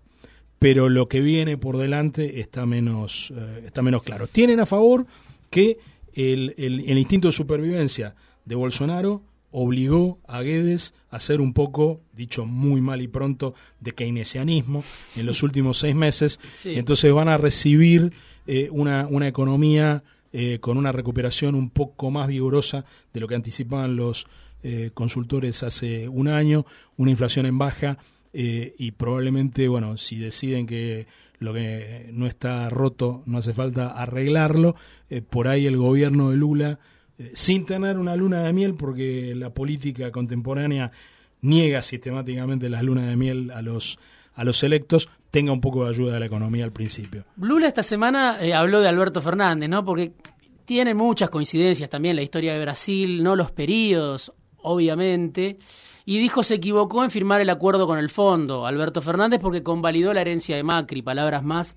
pero 0.58 0.88
lo 0.88 1.06
que 1.06 1.20
viene 1.20 1.56
por 1.56 1.78
delante 1.78 2.40
está 2.40 2.66
menos, 2.66 3.32
eh, 3.34 3.62
está 3.64 3.80
menos 3.80 4.02
claro. 4.02 4.26
Tienen 4.26 4.60
a 4.60 4.66
favor 4.66 5.06
que 5.50 5.78
el, 6.12 6.54
el, 6.58 6.98
instinto 6.98 7.28
de 7.28 7.32
supervivencia 7.32 8.14
de 8.44 8.54
Bolsonaro 8.54 9.22
obligó 9.50 10.18
a 10.26 10.42
Guedes 10.42 10.94
a 11.10 11.16
hacer 11.16 11.40
un 11.40 11.52
poco, 11.52 12.00
dicho 12.12 12.44
muy 12.44 12.80
mal 12.80 13.00
y 13.00 13.08
pronto, 13.08 13.54
de 13.80 13.92
keynesianismo 13.92 14.84
en 15.16 15.26
los 15.26 15.42
últimos 15.42 15.78
seis 15.78 15.94
meses. 15.94 16.38
entonces 16.64 17.12
van 17.12 17.28
a 17.28 17.38
recibir 17.38 18.12
eh, 18.46 18.68
una, 18.70 19.06
una, 19.08 19.28
economía 19.28 20.02
con 20.60 20.76
una 20.76 20.92
recuperación 20.92 21.54
un 21.54 21.70
poco 21.70 22.10
más 22.10 22.28
vigorosa 22.28 22.84
de 23.14 23.20
lo 23.20 23.26
que 23.26 23.34
anticipaban 23.34 23.96
los 23.96 24.26
consultores 24.92 25.62
hace 25.62 26.06
un 26.06 26.28
año, 26.28 26.66
una 26.96 27.10
inflación 27.10 27.46
en 27.46 27.56
baja 27.56 27.98
eh, 28.32 28.74
y 28.78 28.92
probablemente, 28.92 29.68
bueno, 29.68 29.96
si 29.96 30.16
deciden 30.18 30.66
que 30.66 31.06
lo 31.38 31.54
que 31.54 32.10
no 32.12 32.26
está 32.26 32.68
roto 32.68 33.22
no 33.26 33.38
hace 33.38 33.54
falta 33.54 33.88
arreglarlo, 33.88 34.76
eh, 35.08 35.22
por 35.22 35.48
ahí 35.48 35.66
el 35.66 35.76
gobierno 35.76 36.30
de 36.30 36.36
Lula, 36.36 36.78
eh, 37.18 37.30
sin 37.34 37.66
tener 37.66 37.98
una 37.98 38.16
luna 38.16 38.42
de 38.42 38.52
miel, 38.52 38.74
porque 38.74 39.34
la 39.34 39.50
política 39.50 40.10
contemporánea 40.10 40.92
niega 41.40 41.82
sistemáticamente 41.82 42.68
las 42.68 42.82
lunas 42.82 43.06
de 43.06 43.16
miel 43.16 43.50
a 43.50 43.62
los 43.62 43.98
a 44.34 44.44
los 44.44 44.62
electos 44.62 45.08
tenga 45.32 45.50
un 45.50 45.60
poco 45.60 45.82
de 45.82 45.90
ayuda 45.90 46.14
de 46.14 46.20
la 46.20 46.26
economía 46.26 46.64
al 46.64 46.70
principio. 46.70 47.24
Lula 47.38 47.66
esta 47.66 47.82
semana 47.82 48.38
habló 48.54 48.80
de 48.80 48.88
Alberto 48.88 49.20
Fernández, 49.20 49.68
¿no? 49.68 49.84
Porque 49.84 50.12
tiene 50.64 50.94
muchas 50.94 51.28
coincidencias 51.28 51.90
también 51.90 52.14
la 52.14 52.22
historia 52.22 52.52
de 52.54 52.60
Brasil, 52.60 53.20
no 53.24 53.34
los 53.34 53.50
periodos, 53.50 54.32
obviamente 54.58 55.58
y 56.08 56.18
dijo 56.18 56.42
se 56.42 56.54
equivocó 56.54 57.04
en 57.04 57.10
firmar 57.10 57.42
el 57.42 57.50
acuerdo 57.50 57.86
con 57.86 57.98
el 57.98 58.08
fondo, 58.08 58.66
Alberto 58.66 59.02
Fernández, 59.02 59.40
porque 59.42 59.62
convalidó 59.62 60.14
la 60.14 60.22
herencia 60.22 60.56
de 60.56 60.62
Macri, 60.62 61.02
palabras 61.02 61.44
más. 61.44 61.76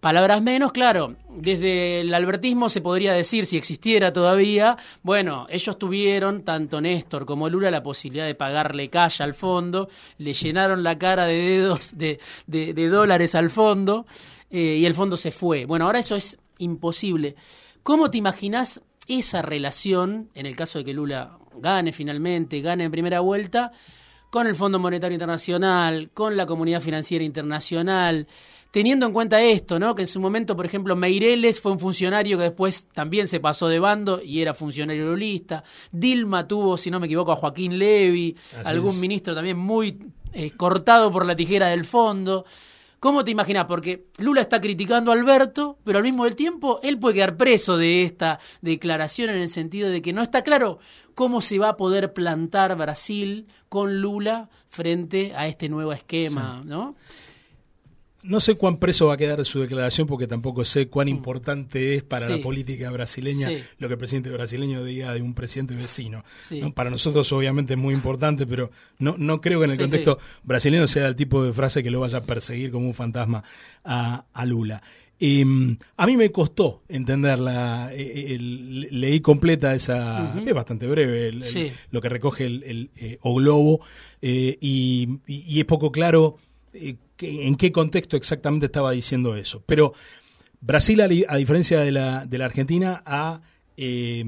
Palabras 0.00 0.40
menos, 0.40 0.72
claro, 0.72 1.16
desde 1.28 2.00
el 2.00 2.14
albertismo 2.14 2.70
se 2.70 2.80
podría 2.80 3.12
decir, 3.12 3.44
si 3.44 3.58
existiera 3.58 4.14
todavía, 4.14 4.78
bueno, 5.02 5.46
ellos 5.50 5.78
tuvieron, 5.78 6.42
tanto 6.42 6.80
Néstor 6.80 7.26
como 7.26 7.50
Lula, 7.50 7.70
la 7.70 7.82
posibilidad 7.82 8.24
de 8.24 8.34
pagarle 8.34 8.88
calle 8.88 9.22
al 9.22 9.34
fondo, 9.34 9.90
le 10.16 10.32
llenaron 10.32 10.82
la 10.82 10.98
cara 10.98 11.26
de 11.26 11.34
dedos 11.34 11.98
de, 11.98 12.18
de, 12.46 12.88
dólares 12.88 13.34
al 13.34 13.50
fondo 13.50 14.06
eh, 14.50 14.78
y 14.80 14.86
el 14.86 14.94
fondo 14.94 15.18
se 15.18 15.32
fue. 15.32 15.66
Bueno, 15.66 15.84
ahora 15.84 15.98
eso 15.98 16.16
es 16.16 16.38
imposible. 16.56 17.34
¿Cómo 17.82 18.10
te 18.10 18.16
imaginas 18.16 18.80
esa 19.06 19.42
relación, 19.42 20.30
en 20.34 20.46
el 20.46 20.56
caso 20.56 20.78
de 20.78 20.86
que 20.86 20.94
Lula 20.94 21.36
gane 21.56 21.92
finalmente, 21.92 22.62
gane 22.62 22.84
en 22.84 22.90
primera 22.90 23.20
vuelta, 23.20 23.72
con 24.30 24.46
el 24.46 24.54
Fondo 24.54 24.78
Monetario 24.78 25.14
Internacional, 25.14 26.10
con 26.14 26.36
la 26.36 26.46
Comunidad 26.46 26.80
Financiera 26.80 27.24
Internacional, 27.24 28.28
teniendo 28.70 29.06
en 29.06 29.12
cuenta 29.12 29.40
esto, 29.40 29.78
¿no? 29.78 29.94
Que 29.94 30.02
en 30.02 30.08
su 30.08 30.20
momento, 30.20 30.56
por 30.56 30.66
ejemplo, 30.66 30.96
Meireles 30.96 31.60
fue 31.60 31.72
un 31.72 31.80
funcionario 31.80 32.36
que 32.36 32.44
después 32.44 32.86
también 32.92 33.28
se 33.28 33.40
pasó 33.40 33.68
de 33.68 33.78
bando 33.78 34.20
y 34.22 34.40
era 34.40 34.54
funcionario 34.54 35.06
lulista. 35.06 35.64
Dilma 35.90 36.46
tuvo, 36.46 36.76
si 36.76 36.90
no 36.90 37.00
me 37.00 37.06
equivoco, 37.06 37.32
a 37.32 37.36
Joaquín 37.36 37.78
Levy, 37.78 38.36
algún 38.64 39.00
ministro 39.00 39.34
también 39.34 39.58
muy 39.58 39.98
eh, 40.32 40.52
cortado 40.56 41.10
por 41.10 41.26
la 41.26 41.34
tijera 41.34 41.68
del 41.68 41.84
fondo. 41.84 42.44
¿Cómo 43.00 43.24
te 43.24 43.30
imaginas? 43.30 43.64
Porque 43.64 44.08
Lula 44.18 44.42
está 44.42 44.60
criticando 44.60 45.10
a 45.10 45.14
Alberto, 45.14 45.78
pero 45.84 45.98
al 45.98 46.04
mismo 46.04 46.28
tiempo 46.32 46.80
él 46.82 46.98
puede 46.98 47.14
quedar 47.14 47.38
preso 47.38 47.78
de 47.78 48.02
esta 48.02 48.38
declaración 48.60 49.30
en 49.30 49.36
el 49.36 49.48
sentido 49.48 49.88
de 49.88 50.02
que 50.02 50.12
no 50.12 50.20
está 50.20 50.42
claro 50.42 50.80
cómo 51.14 51.40
se 51.40 51.58
va 51.58 51.70
a 51.70 51.76
poder 51.78 52.12
plantar 52.12 52.76
Brasil 52.76 53.46
con 53.70 54.02
Lula 54.02 54.50
frente 54.68 55.32
a 55.34 55.48
este 55.48 55.70
nuevo 55.70 55.94
esquema, 55.94 56.62
¿no? 56.64 56.94
No 58.22 58.38
sé 58.40 58.54
cuán 58.54 58.76
preso 58.76 59.06
va 59.06 59.14
a 59.14 59.16
quedar 59.16 59.42
su 59.46 59.60
declaración 59.60 60.06
porque 60.06 60.26
tampoco 60.26 60.64
sé 60.64 60.88
cuán 60.88 61.06
mm. 61.06 61.10
importante 61.10 61.94
es 61.94 62.02
para 62.02 62.28
la 62.28 62.38
política 62.38 62.90
brasileña 62.90 63.50
lo 63.78 63.88
que 63.88 63.94
el 63.94 63.98
presidente 63.98 64.30
brasileño 64.30 64.84
diga 64.84 65.14
de 65.14 65.22
un 65.22 65.34
presidente 65.34 65.74
vecino. 65.74 66.22
Para 66.74 66.90
nosotros 66.90 67.32
obviamente 67.32 67.74
es 67.74 67.78
muy 67.78 67.94
importante, 67.94 68.46
pero 68.46 68.70
no, 68.98 69.14
no 69.16 69.40
creo 69.40 69.60
que 69.60 69.66
en 69.66 69.72
el 69.72 69.78
contexto 69.78 70.18
brasileño 70.42 70.86
sea 70.86 71.06
el 71.08 71.16
tipo 71.16 71.42
de 71.42 71.52
frase 71.52 71.82
que 71.82 71.90
lo 71.90 72.00
vaya 72.00 72.18
a 72.18 72.24
perseguir 72.24 72.70
como 72.70 72.86
un 72.86 72.94
fantasma 72.94 73.42
a, 73.84 74.44
Lula. 74.44 74.82
Em, 75.22 75.76
a 75.96 76.06
mí 76.06 76.16
me 76.16 76.30
costó 76.32 76.82
entenderla, 76.88 77.90
eh, 77.92 78.38
leí 78.38 79.20
completa 79.20 79.74
esa, 79.74 80.34
es 80.46 80.54
bastante 80.54 80.86
breve 80.86 81.32
lo 81.90 82.00
que 82.00 82.08
recoge 82.08 82.46
el, 82.46 82.90
eh, 82.96 83.18
O 83.20 83.34
Globo 83.34 83.80
eh, 84.22 84.56
y, 84.60 85.20
y, 85.26 85.60
es 85.60 85.66
poco 85.66 85.92
claro 85.92 86.38
en 87.22 87.54
qué 87.56 87.72
contexto 87.72 88.16
exactamente 88.16 88.66
estaba 88.66 88.92
diciendo 88.92 89.36
eso. 89.36 89.62
Pero 89.66 89.92
Brasil, 90.60 91.00
a, 91.00 91.36
diferencia 91.36 91.80
de 91.80 91.92
la, 91.92 92.26
de 92.26 92.38
la 92.38 92.44
Argentina, 92.46 93.02
eh, 93.76 94.24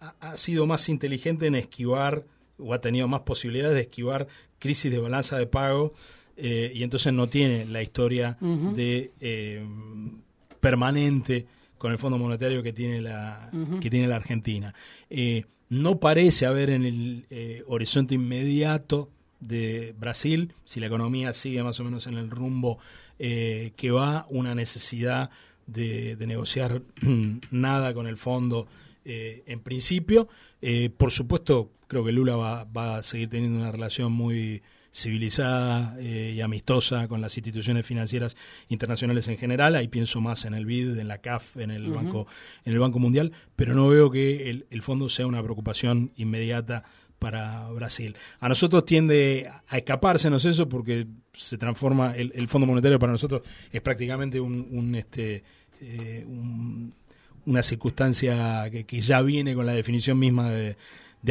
ha, 0.00 0.14
ha, 0.20 0.36
sido 0.36 0.66
más 0.66 0.88
inteligente 0.88 1.46
en 1.46 1.54
esquivar 1.54 2.24
o 2.58 2.74
ha 2.74 2.80
tenido 2.80 3.08
más 3.08 3.20
posibilidades 3.20 3.74
de 3.74 3.82
esquivar 3.82 4.26
crisis 4.58 4.90
de 4.90 4.98
balanza 4.98 5.38
de 5.38 5.46
pago 5.46 5.92
eh, 6.40 6.70
y 6.72 6.84
entonces 6.84 7.12
no 7.12 7.28
tiene 7.28 7.64
la 7.64 7.82
historia 7.82 8.38
de 8.40 9.10
eh, 9.20 9.66
permanente 10.60 11.46
con 11.76 11.90
el 11.90 11.98
Fondo 11.98 12.16
Monetario 12.16 12.62
que 12.62 12.72
tiene 12.72 13.00
la, 13.00 13.50
que 13.80 13.90
tiene 13.90 14.06
la 14.06 14.16
Argentina. 14.16 14.72
Eh, 15.10 15.44
no 15.68 15.98
parece 15.98 16.46
haber 16.46 16.70
en 16.70 16.84
el 16.84 17.64
horizonte 17.66 18.14
inmediato 18.14 19.10
de 19.40 19.94
Brasil, 19.98 20.54
si 20.64 20.80
la 20.80 20.86
economía 20.86 21.32
sigue 21.32 21.62
más 21.62 21.78
o 21.80 21.84
menos 21.84 22.06
en 22.06 22.14
el 22.14 22.30
rumbo 22.30 22.78
que 23.18 23.90
va, 23.92 24.26
una 24.30 24.54
necesidad 24.54 25.30
de, 25.66 26.16
de 26.16 26.26
negociar 26.26 26.82
nada 27.50 27.94
con 27.94 28.06
el 28.06 28.16
fondo 28.16 28.68
en 29.04 29.60
principio. 29.60 30.28
por 30.96 31.10
supuesto, 31.10 31.70
creo 31.88 32.04
que 32.04 32.12
Lula 32.12 32.36
va, 32.36 32.64
va, 32.64 32.98
a 32.98 33.02
seguir 33.02 33.28
teniendo 33.28 33.58
una 33.58 33.72
relación 33.72 34.12
muy 34.12 34.62
civilizada 34.92 35.96
eh, 35.98 36.34
y 36.36 36.40
amistosa 36.40 37.08
con 37.08 37.20
las 37.20 37.36
instituciones 37.36 37.86
financieras 37.86 38.36
internacionales 38.68 39.28
en 39.28 39.38
general. 39.38 39.74
Ahí 39.74 39.88
pienso 39.88 40.20
más 40.20 40.44
en 40.44 40.54
el 40.54 40.66
BID, 40.66 40.98
en 40.98 41.08
la 41.08 41.18
CAF, 41.18 41.56
en 41.56 41.70
el 41.70 41.90
Banco 41.92 42.26
en 42.64 42.72
el 42.72 42.78
Banco 42.78 42.98
Mundial, 42.98 43.32
pero 43.56 43.74
no 43.74 43.88
veo 43.88 44.10
que 44.10 44.50
el, 44.50 44.82
fondo 44.82 45.08
sea 45.08 45.26
una 45.26 45.42
preocupación 45.42 46.12
inmediata 46.16 46.84
para 47.18 47.68
Brasil. 47.70 48.16
A 48.40 48.48
nosotros 48.48 48.84
tiende 48.84 49.50
a 49.68 49.78
escapársenos 49.78 50.44
eso 50.44 50.68
porque 50.68 51.06
se 51.32 51.58
transforma, 51.58 52.14
el, 52.16 52.48
Fondo 52.48 52.66
Monetario 52.66 52.98
para 52.98 53.12
nosotros 53.12 53.42
es 53.72 53.80
prácticamente 53.80 54.40
un, 54.40 54.94
este, 54.94 55.42
eh, 55.80 56.24
una 57.44 57.62
circunstancia 57.62 58.70
que, 58.70 59.00
ya 59.00 59.22
viene 59.22 59.54
con 59.54 59.66
la 59.66 59.72
definición 59.72 60.18
misma 60.18 60.50
de 60.50 60.76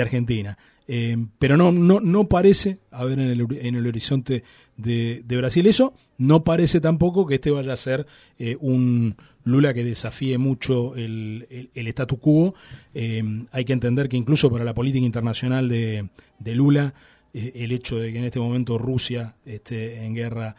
Argentina. 0.01 0.57
Eh, 0.87 1.17
pero 1.37 1.57
no, 1.57 1.71
no, 1.71 1.99
no 1.99 2.29
parece 2.29 2.79
haber 2.91 3.19
en 3.19 3.29
el, 3.29 3.45
en 3.59 3.75
el 3.75 3.87
horizonte 3.87 4.43
de, 4.77 5.23
Brasil 5.27 5.67
eso. 5.67 5.93
No 6.17 6.43
parece 6.43 6.79
tampoco 6.79 7.27
que 7.27 7.35
este 7.35 7.51
vaya 7.51 7.73
a 7.73 7.77
ser 7.77 8.05
eh, 8.39 8.57
un 8.59 9.15
Lula 9.43 9.73
que 9.73 9.83
desafíe 9.83 10.37
mucho 10.37 10.95
el, 10.95 11.69
el, 11.73 11.87
statu 11.87 12.19
quo. 12.19 12.55
Eh, 12.93 13.23
hay 13.51 13.65
que 13.65 13.73
entender 13.73 14.09
que 14.09 14.17
incluso 14.17 14.49
para 14.49 14.63
la 14.65 14.73
política 14.73 15.05
internacional 15.05 15.69
de, 15.69 16.09
de 16.39 16.55
Lula, 16.55 16.93
el 17.33 17.71
hecho 17.71 17.99
de 17.99 18.11
que 18.11 18.19
en 18.19 18.25
este 18.25 18.39
momento 18.39 18.77
Rusia 18.77 19.35
esté 19.45 20.03
en 20.05 20.15
guerra 20.15 20.55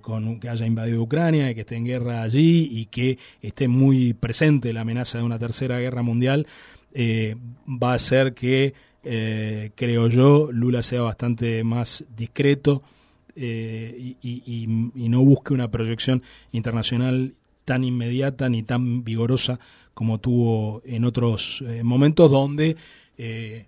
con 0.00 0.40
que 0.40 0.48
haya 0.48 0.66
invadido 0.66 1.02
Ucrania, 1.02 1.54
que 1.54 1.60
esté 1.60 1.76
en 1.76 1.84
guerra 1.84 2.22
allí 2.22 2.68
y 2.72 2.86
que 2.86 3.18
esté 3.40 3.68
muy 3.68 4.14
presente 4.14 4.72
la 4.72 4.80
amenaza 4.80 5.18
de 5.18 5.24
una 5.24 5.38
tercera 5.38 5.78
guerra 5.78 6.02
mundial, 6.02 6.46
va 6.96 7.92
a 7.92 7.94
hacer 7.94 8.34
que 8.34 8.74
eh, 9.04 9.70
creo 9.74 10.08
yo, 10.08 10.50
Lula 10.52 10.82
sea 10.82 11.02
bastante 11.02 11.62
más 11.64 12.04
discreto 12.16 12.82
eh, 13.36 14.16
y, 14.22 14.66
no 15.08 15.24
busque 15.24 15.54
una 15.54 15.70
proyección 15.70 16.22
internacional 16.52 17.34
tan 17.64 17.84
inmediata 17.84 18.48
ni 18.48 18.62
tan 18.62 19.04
vigorosa 19.04 19.60
como 19.94 20.18
tuvo 20.18 20.82
en 20.84 21.04
otros 21.04 21.62
eh, 21.66 21.82
momentos 21.82 22.30
donde 22.30 22.76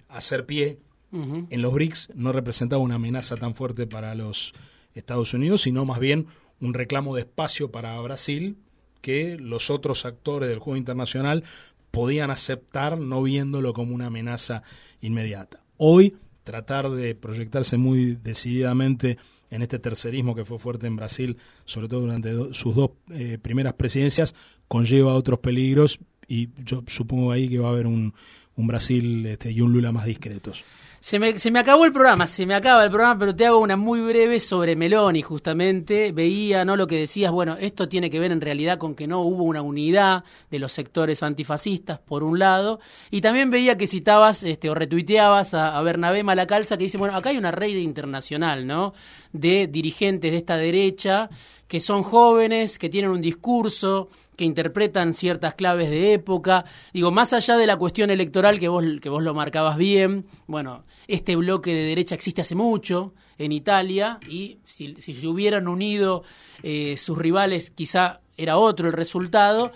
hacer 0.08 0.46
pie 0.46 0.78
en 1.12 1.62
los 1.62 1.72
BRICS 1.72 2.10
no 2.14 2.32
representaba 2.32 2.80
una 2.82 2.94
amenaza 2.94 3.36
tan 3.36 3.56
fuerte 3.56 3.88
para 3.88 4.14
los 4.14 4.54
Estados 4.94 5.34
Unidos, 5.34 5.62
sino 5.62 5.84
más 5.84 5.98
bien 5.98 6.28
un 6.60 6.72
reclamo 6.72 7.16
de 7.16 7.22
espacio 7.22 7.72
para 7.72 8.00
Brasil 8.00 8.56
que 9.00 9.36
los 9.36 9.70
otros 9.70 10.04
actores 10.04 10.48
del 10.48 10.60
juego 10.60 10.76
internacional 10.76 11.42
podían 11.90 12.30
aceptar 12.30 12.98
no 12.98 13.22
viéndolo 13.22 13.72
como 13.72 13.94
una 13.94 14.06
amenaza 14.06 14.62
inmediata. 15.00 15.60
Hoy, 15.76 16.16
tratar 16.44 16.90
de 16.90 17.14
proyectarse 17.14 17.76
muy 17.76 18.16
decididamente 18.16 19.18
en 19.50 19.62
este 19.62 19.78
tercerismo 19.78 20.34
que 20.34 20.44
fue 20.44 20.58
fuerte 20.58 20.86
en 20.86 20.96
Brasil, 20.96 21.36
sobre 21.64 21.88
todo 21.88 22.00
durante 22.00 22.32
sus 22.54 22.74
dos 22.74 22.90
eh, 23.10 23.38
primeras 23.40 23.74
presidencias, 23.74 24.34
conlleva 24.68 25.14
otros 25.14 25.40
peligros 25.40 25.98
y 26.28 26.50
yo 26.64 26.84
supongo 26.86 27.32
ahí 27.32 27.48
que 27.48 27.58
va 27.58 27.68
a 27.68 27.72
haber 27.72 27.86
un, 27.86 28.14
un 28.54 28.66
Brasil 28.66 29.26
este, 29.26 29.50
y 29.50 29.60
un 29.60 29.72
Lula 29.72 29.90
más 29.90 30.06
discretos. 30.06 30.64
Se 31.02 31.18
me, 31.18 31.38
se 31.38 31.50
me 31.50 31.58
acabó 31.58 31.86
el 31.86 31.94
programa, 31.94 32.26
se 32.26 32.44
me 32.44 32.54
acaba 32.54 32.84
el 32.84 32.90
programa, 32.90 33.18
pero 33.18 33.34
te 33.34 33.46
hago 33.46 33.58
una 33.58 33.74
muy 33.74 34.02
breve 34.02 34.38
sobre 34.38 34.76
Meloni, 34.76 35.22
justamente. 35.22 36.12
Veía, 36.12 36.62
¿no? 36.66 36.76
Lo 36.76 36.86
que 36.86 36.98
decías, 36.98 37.32
bueno, 37.32 37.56
esto 37.58 37.88
tiene 37.88 38.10
que 38.10 38.20
ver 38.20 38.32
en 38.32 38.40
realidad 38.42 38.76
con 38.76 38.94
que 38.94 39.06
no 39.06 39.22
hubo 39.22 39.44
una 39.44 39.62
unidad 39.62 40.24
de 40.50 40.58
los 40.58 40.72
sectores 40.72 41.22
antifascistas, 41.22 42.00
por 42.00 42.22
un 42.22 42.38
lado, 42.38 42.80
y 43.10 43.22
también 43.22 43.50
veía 43.50 43.78
que 43.78 43.86
citabas 43.86 44.42
este, 44.42 44.68
o 44.68 44.74
retuiteabas 44.74 45.54
a, 45.54 45.78
a 45.78 45.82
Bernabé 45.82 46.22
Malacalza, 46.22 46.76
que 46.76 46.84
dice, 46.84 46.98
bueno, 46.98 47.16
acá 47.16 47.30
hay 47.30 47.38
una 47.38 47.50
red 47.50 47.76
internacional, 47.76 48.66
¿no? 48.66 48.92
De 49.32 49.68
dirigentes 49.68 50.30
de 50.30 50.36
esta 50.36 50.58
derecha 50.58 51.30
que 51.66 51.80
son 51.80 52.02
jóvenes, 52.02 52.78
que 52.78 52.90
tienen 52.90 53.10
un 53.10 53.22
discurso, 53.22 54.10
que 54.40 54.46
interpretan 54.46 55.12
ciertas 55.12 55.52
claves 55.52 55.90
de 55.90 56.14
época. 56.14 56.64
Digo, 56.94 57.10
más 57.10 57.34
allá 57.34 57.58
de 57.58 57.66
la 57.66 57.76
cuestión 57.76 58.08
electoral 58.08 58.58
que 58.58 58.68
vos, 58.68 58.82
que 59.02 59.10
vos 59.10 59.22
lo 59.22 59.34
marcabas 59.34 59.76
bien, 59.76 60.24
bueno, 60.46 60.86
este 61.08 61.36
bloque 61.36 61.74
de 61.74 61.82
derecha 61.82 62.14
existe 62.14 62.40
hace 62.40 62.54
mucho 62.54 63.12
en 63.36 63.52
Italia 63.52 64.18
y 64.26 64.56
si, 64.64 64.94
se 64.94 65.28
hubieran 65.28 65.68
unido 65.68 66.22
eh, 66.62 66.96
sus 66.96 67.18
rivales 67.18 67.70
quizá 67.70 68.22
era 68.34 68.56
otro 68.56 68.86
el 68.86 68.94
resultado. 68.94 69.72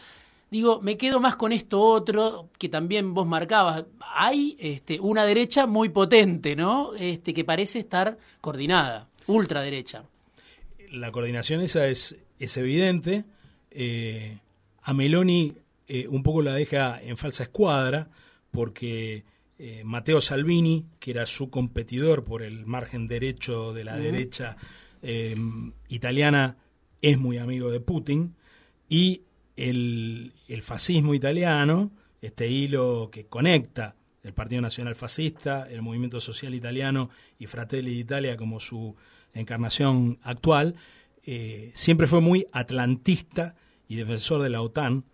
Digo, 0.50 0.80
me 0.80 0.96
quedo 0.96 1.20
más 1.20 1.36
con 1.36 1.52
esto 1.52 1.82
otro 1.82 2.48
que 2.58 2.70
también 2.70 3.12
vos 3.12 3.26
marcabas. 3.26 3.84
Hay 4.14 4.56
este, 4.58 4.98
una 4.98 5.26
derecha 5.26 5.66
muy 5.66 5.90
potente, 5.90 6.56
¿no? 6.56 6.94
Este, 6.94 7.34
que 7.34 7.44
parece 7.44 7.80
estar 7.80 8.16
coordinada, 8.40 9.10
ultraderecha. 9.26 10.04
La 10.90 11.12
coordinación 11.12 11.60
esa 11.60 11.86
es, 11.86 12.16
es 12.38 12.56
evidente. 12.56 13.26
Eh, 13.70 14.38
a 14.84 14.92
Meloni 14.92 15.54
eh, 15.88 16.06
un 16.08 16.22
poco 16.22 16.42
la 16.42 16.54
deja 16.54 17.00
en 17.02 17.16
falsa 17.16 17.44
escuadra 17.44 18.10
porque 18.50 19.24
eh, 19.58 19.82
Matteo 19.84 20.20
Salvini, 20.20 20.86
que 21.00 21.10
era 21.10 21.26
su 21.26 21.50
competidor 21.50 22.24
por 22.24 22.42
el 22.42 22.66
margen 22.66 23.08
derecho 23.08 23.72
de 23.72 23.84
la 23.84 23.96
derecha 23.96 24.56
eh, 25.02 25.36
italiana, 25.88 26.58
es 27.00 27.18
muy 27.18 27.38
amigo 27.38 27.70
de 27.70 27.80
Putin. 27.80 28.36
Y 28.88 29.22
el, 29.56 30.32
el, 30.48 30.62
fascismo 30.62 31.14
italiano, 31.14 31.90
este 32.20 32.48
hilo 32.48 33.10
que 33.10 33.26
conecta 33.26 33.96
el 34.22 34.34
Partido 34.34 34.60
Nacional 34.60 34.94
Fascista, 34.94 35.68
el 35.68 35.82
Movimiento 35.82 36.20
Social 36.20 36.54
Italiano 36.54 37.10
y 37.38 37.46
Fratelli 37.46 37.94
d'Italia 37.94 38.36
como 38.36 38.60
su 38.60 38.94
encarnación 39.32 40.18
actual, 40.22 40.76
siempre 41.74 42.06
fue 42.06 42.20
muy 42.20 42.46
atlantista 42.52 43.56
y 43.88 43.96
defensor 43.96 44.42
de 44.42 44.50
la 44.50 44.62
OTAN, 44.62 45.04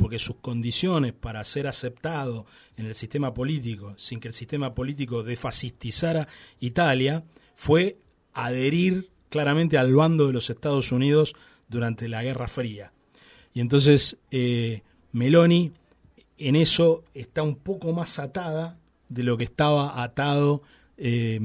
porque 0.00 0.18
sus 0.18 0.36
condiciones 0.36 1.12
para 1.12 1.44
ser 1.44 1.68
aceptado 1.68 2.44
en 2.76 2.86
el 2.86 2.96
sistema 2.96 3.32
político, 3.34 3.94
sin 3.96 4.18
que 4.18 4.26
el 4.26 4.34
sistema 4.34 4.74
político 4.74 5.22
defascistizara 5.22 6.26
Italia, 6.58 7.22
fue 7.54 7.98
adherir 8.32 9.10
claramente 9.28 9.78
al 9.78 9.94
bando 9.94 10.26
de 10.26 10.32
los 10.32 10.50
Estados 10.50 10.90
Unidos 10.90 11.34
durante 11.68 12.08
la 12.08 12.24
Guerra 12.24 12.48
Fría. 12.48 12.92
Y 13.54 13.60
entonces 13.60 14.16
eh, 14.32 14.82
Meloni 15.12 15.72
en 16.36 16.56
eso 16.56 17.04
está 17.14 17.42
un 17.42 17.54
poco 17.54 17.92
más 17.92 18.18
atada 18.18 18.78
de 19.08 19.22
lo 19.22 19.36
que 19.36 19.44
estaba 19.44 20.02
atado 20.02 20.62
eh, 20.96 21.40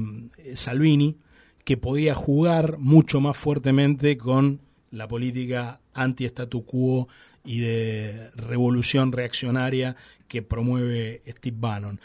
Salvini, 0.54 1.16
que 1.64 1.76
podía 1.76 2.14
jugar 2.14 2.78
mucho 2.78 3.20
más 3.20 3.36
fuertemente 3.36 4.16
con 4.16 4.60
la 4.90 5.08
política 5.08 5.80
anti-statu 5.96 6.64
quo 6.64 7.08
y 7.44 7.60
de 7.60 8.30
revolución 8.36 9.12
reaccionaria 9.12 9.96
que 10.28 10.42
promueve 10.42 11.22
Steve 11.26 11.56
Bannon. 11.58 12.00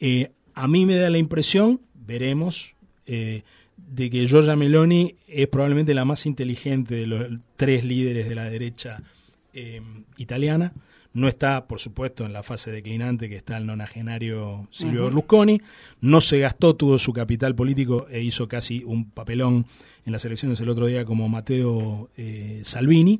Eh, 0.00 0.32
a 0.54 0.68
mí 0.68 0.86
me 0.86 0.96
da 0.96 1.10
la 1.10 1.18
impresión, 1.18 1.80
veremos, 1.94 2.74
eh, 3.06 3.42
de 3.76 4.10
que 4.10 4.26
Giorgia 4.26 4.56
Meloni 4.56 5.16
es 5.28 5.48
probablemente 5.48 5.94
la 5.94 6.04
más 6.04 6.26
inteligente 6.26 6.94
de 6.94 7.06
los 7.06 7.28
tres 7.56 7.84
líderes 7.84 8.28
de 8.28 8.34
la 8.34 8.48
derecha 8.50 9.02
eh, 9.52 9.80
italiana. 10.16 10.72
No 11.16 11.28
está, 11.28 11.66
por 11.66 11.80
supuesto, 11.80 12.26
en 12.26 12.34
la 12.34 12.42
fase 12.42 12.70
declinante 12.70 13.30
que 13.30 13.36
está 13.36 13.56
el 13.56 13.64
nonagenario 13.64 14.68
Silvio 14.70 15.04
Berlusconi. 15.04 15.62
No 16.02 16.20
se 16.20 16.40
gastó 16.40 16.76
todo 16.76 16.98
su 16.98 17.14
capital 17.14 17.54
político 17.54 18.06
e 18.10 18.20
hizo 18.20 18.48
casi 18.48 18.84
un 18.84 19.08
papelón 19.08 19.64
en 20.04 20.12
las 20.12 20.26
elecciones 20.26 20.60
el 20.60 20.68
otro 20.68 20.84
día 20.88 21.06
como 21.06 21.26
Matteo 21.30 22.10
eh, 22.18 22.60
Salvini. 22.64 23.18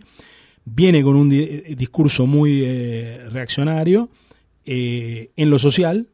Viene 0.67 1.03
con 1.03 1.17
un 1.17 1.31
discurso 1.31 2.27
muy 2.27 2.65
eh, 2.67 3.31
reaccionario 3.31 4.11
eh, 4.67 5.31
en 5.35 5.49
lo 5.49 5.59
social, 5.59 6.07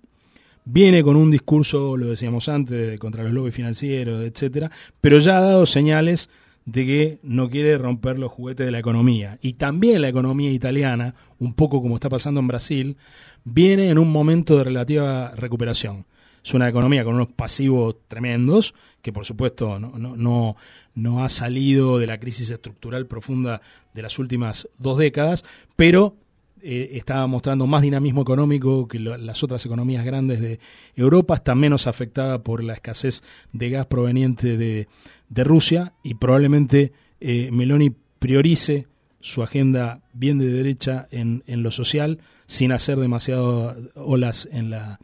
viene 0.64 1.02
con 1.02 1.16
un 1.16 1.32
discurso, 1.32 1.96
lo 1.96 2.06
decíamos 2.06 2.48
antes, 2.48 2.96
contra 3.00 3.24
los 3.24 3.32
lobbies 3.32 3.56
financieros, 3.56 4.24
etcétera, 4.24 4.70
pero 5.00 5.18
ya 5.18 5.38
ha 5.38 5.40
dado 5.40 5.66
señales 5.66 6.28
de 6.64 6.86
que 6.86 7.18
no 7.22 7.50
quiere 7.50 7.76
romper 7.78 8.18
los 8.18 8.30
juguetes 8.30 8.66
de 8.66 8.72
la 8.72 8.78
economía. 8.78 9.38
Y 9.42 9.54
también 9.54 10.02
la 10.02 10.08
economía 10.08 10.50
italiana, 10.50 11.14
un 11.38 11.54
poco 11.54 11.82
como 11.82 11.96
está 11.96 12.08
pasando 12.08 12.40
en 12.40 12.48
Brasil, 12.48 12.96
viene 13.44 13.90
en 13.90 13.98
un 13.98 14.10
momento 14.10 14.58
de 14.58 14.64
relativa 14.64 15.32
recuperación. 15.34 16.06
es 16.44 16.54
una 16.54 16.68
economía 16.68 17.04
con 17.04 17.14
unos 17.14 17.28
pasivos 17.28 17.96
tremendos, 18.08 18.74
que 19.00 19.12
por 19.12 19.24
supuesto 19.24 19.78
no, 19.78 19.96
no, 19.98 20.56
no, 20.94 21.24
ha 21.24 21.28
salido 21.28 21.98
de 21.98 22.06
la 22.06 22.18
crisis 22.18 22.50
estructural 22.50 23.06
profunda 23.06 23.60
de 23.94 24.02
las 24.02 24.18
últimas 24.18 24.68
dos 24.78 24.98
décadas, 24.98 25.44
pero 25.76 26.16
eh, 26.62 26.90
está 26.92 27.26
mostrando 27.26 27.66
más 27.66 27.82
dinamismo 27.82 28.22
económico 28.22 28.86
que 28.86 28.98
las 28.98 29.42
otras 29.42 29.64
economías 29.66 30.04
grandes 30.04 30.40
de 30.40 30.60
Europa, 30.94 31.34
está 31.34 31.54
menos 31.54 31.86
afectada 31.86 32.42
por 32.42 32.62
la 32.62 32.74
escasez 32.74 33.22
de 33.52 33.70
gas 33.70 33.86
proveniente 33.86 34.56
de, 34.56 34.88
de 35.28 35.44
Rusia 35.44 35.92
y 36.02 36.14
probablemente 36.14 36.92
eh, 37.20 37.50
Meloni 37.50 37.94
priorice 38.18 38.86
su 39.20 39.42
agenda 39.42 40.00
bien 40.12 40.38
de 40.38 40.50
derecha 40.50 41.08
en, 41.10 41.42
en 41.46 41.62
lo 41.62 41.70
social 41.70 42.18
sin 42.46 42.72
hacer 42.72 42.98
demasiadas 42.98 43.76
olas 43.94 44.48
en 44.52 44.70
la, 44.70 44.98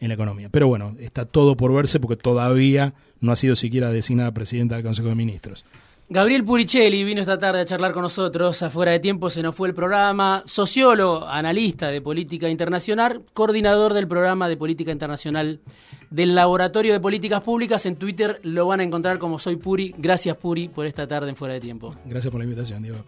en 0.00 0.08
la 0.08 0.14
economía. 0.14 0.48
Pero 0.50 0.68
bueno, 0.68 0.96
está 0.98 1.24
todo 1.24 1.56
por 1.56 1.72
verse 1.72 2.00
porque 2.00 2.16
todavía 2.16 2.94
no 3.20 3.32
ha 3.32 3.36
sido 3.36 3.56
siquiera 3.56 3.90
designada 3.90 4.32
presidenta 4.32 4.76
del 4.76 4.84
Consejo 4.84 5.08
de 5.08 5.14
Ministros. 5.14 5.64
Gabriel 6.14 6.44
Puricelli 6.44 7.02
vino 7.02 7.20
esta 7.20 7.40
tarde 7.40 7.62
a 7.62 7.64
charlar 7.64 7.90
con 7.90 8.02
nosotros. 8.02 8.62
Afuera 8.62 8.92
de 8.92 9.00
tiempo 9.00 9.30
se 9.30 9.42
nos 9.42 9.52
fue 9.52 9.66
el 9.66 9.74
programa. 9.74 10.44
Sociólogo, 10.46 11.26
analista 11.26 11.88
de 11.88 12.00
política 12.00 12.48
internacional, 12.48 13.22
coordinador 13.32 13.94
del 13.94 14.06
programa 14.06 14.48
de 14.48 14.56
política 14.56 14.92
internacional 14.92 15.58
del 16.10 16.36
Laboratorio 16.36 16.92
de 16.92 17.00
Políticas 17.00 17.42
Públicas. 17.42 17.84
En 17.84 17.96
Twitter 17.96 18.38
lo 18.44 18.68
van 18.68 18.78
a 18.78 18.84
encontrar 18.84 19.18
como 19.18 19.40
Soy 19.40 19.56
Puri. 19.56 19.92
Gracias, 19.98 20.36
Puri, 20.36 20.68
por 20.68 20.86
esta 20.86 21.08
tarde 21.08 21.30
en 21.30 21.34
Fuera 21.34 21.54
de 21.54 21.60
Tiempo. 21.60 21.92
Gracias 22.04 22.30
por 22.30 22.38
la 22.38 22.44
invitación, 22.44 22.84
Diego. 22.84 22.98